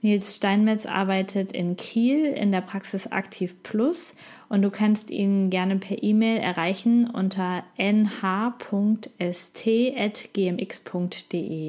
[0.00, 4.14] Nils Steinmetz arbeitet in Kiel in der Praxis Aktiv Plus
[4.48, 8.14] und du kannst ihn gerne per E-Mail erreichen unter nh.st.gmx.de.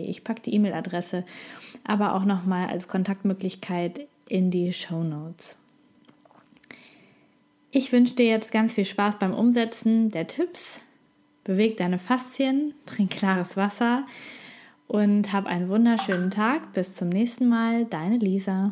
[0.04, 1.24] Ich packe die E-Mail-Adresse
[1.84, 5.58] aber auch nochmal als Kontaktmöglichkeit in die Show Notes.
[7.72, 10.82] Ich wünsche dir jetzt ganz viel Spaß beim Umsetzen der Tipps.
[11.46, 14.06] Beweg deine Faszien, trink klares Wasser
[14.88, 16.74] und hab einen wunderschönen Tag.
[16.74, 18.72] Bis zum nächsten Mal, deine Lisa.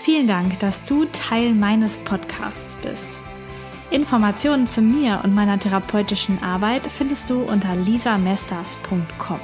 [0.00, 3.08] Vielen Dank, dass du Teil meines Podcasts bist.
[3.90, 9.38] Informationen zu mir und meiner therapeutischen Arbeit findest du unter lisamesters.com.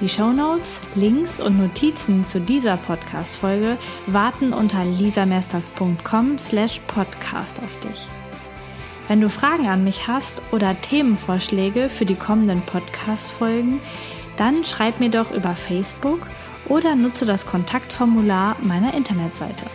[0.00, 8.08] Die Shownotes, Links und Notizen zu dieser Podcast-Folge warten unter lisamesters.com slash podcast auf dich.
[9.08, 13.80] Wenn du Fragen an mich hast oder Themenvorschläge für die kommenden Podcast-Folgen,
[14.36, 16.26] Dann schreib mir doch über Facebook
[16.68, 19.66] oder nutze das Kontaktformular meiner Internetseite.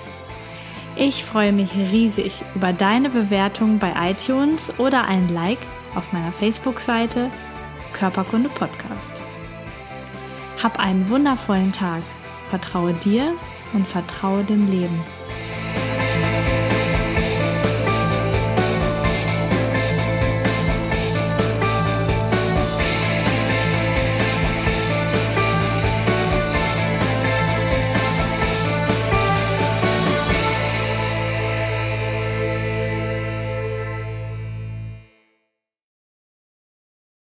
[0.95, 5.59] Ich freue mich riesig über deine Bewertung bei iTunes oder ein Like
[5.95, 7.29] auf meiner Facebook-Seite
[7.93, 9.11] Körperkunde Podcast.
[10.61, 12.01] Hab einen wundervollen Tag.
[12.49, 13.33] Vertraue dir
[13.73, 14.99] und vertraue dem Leben.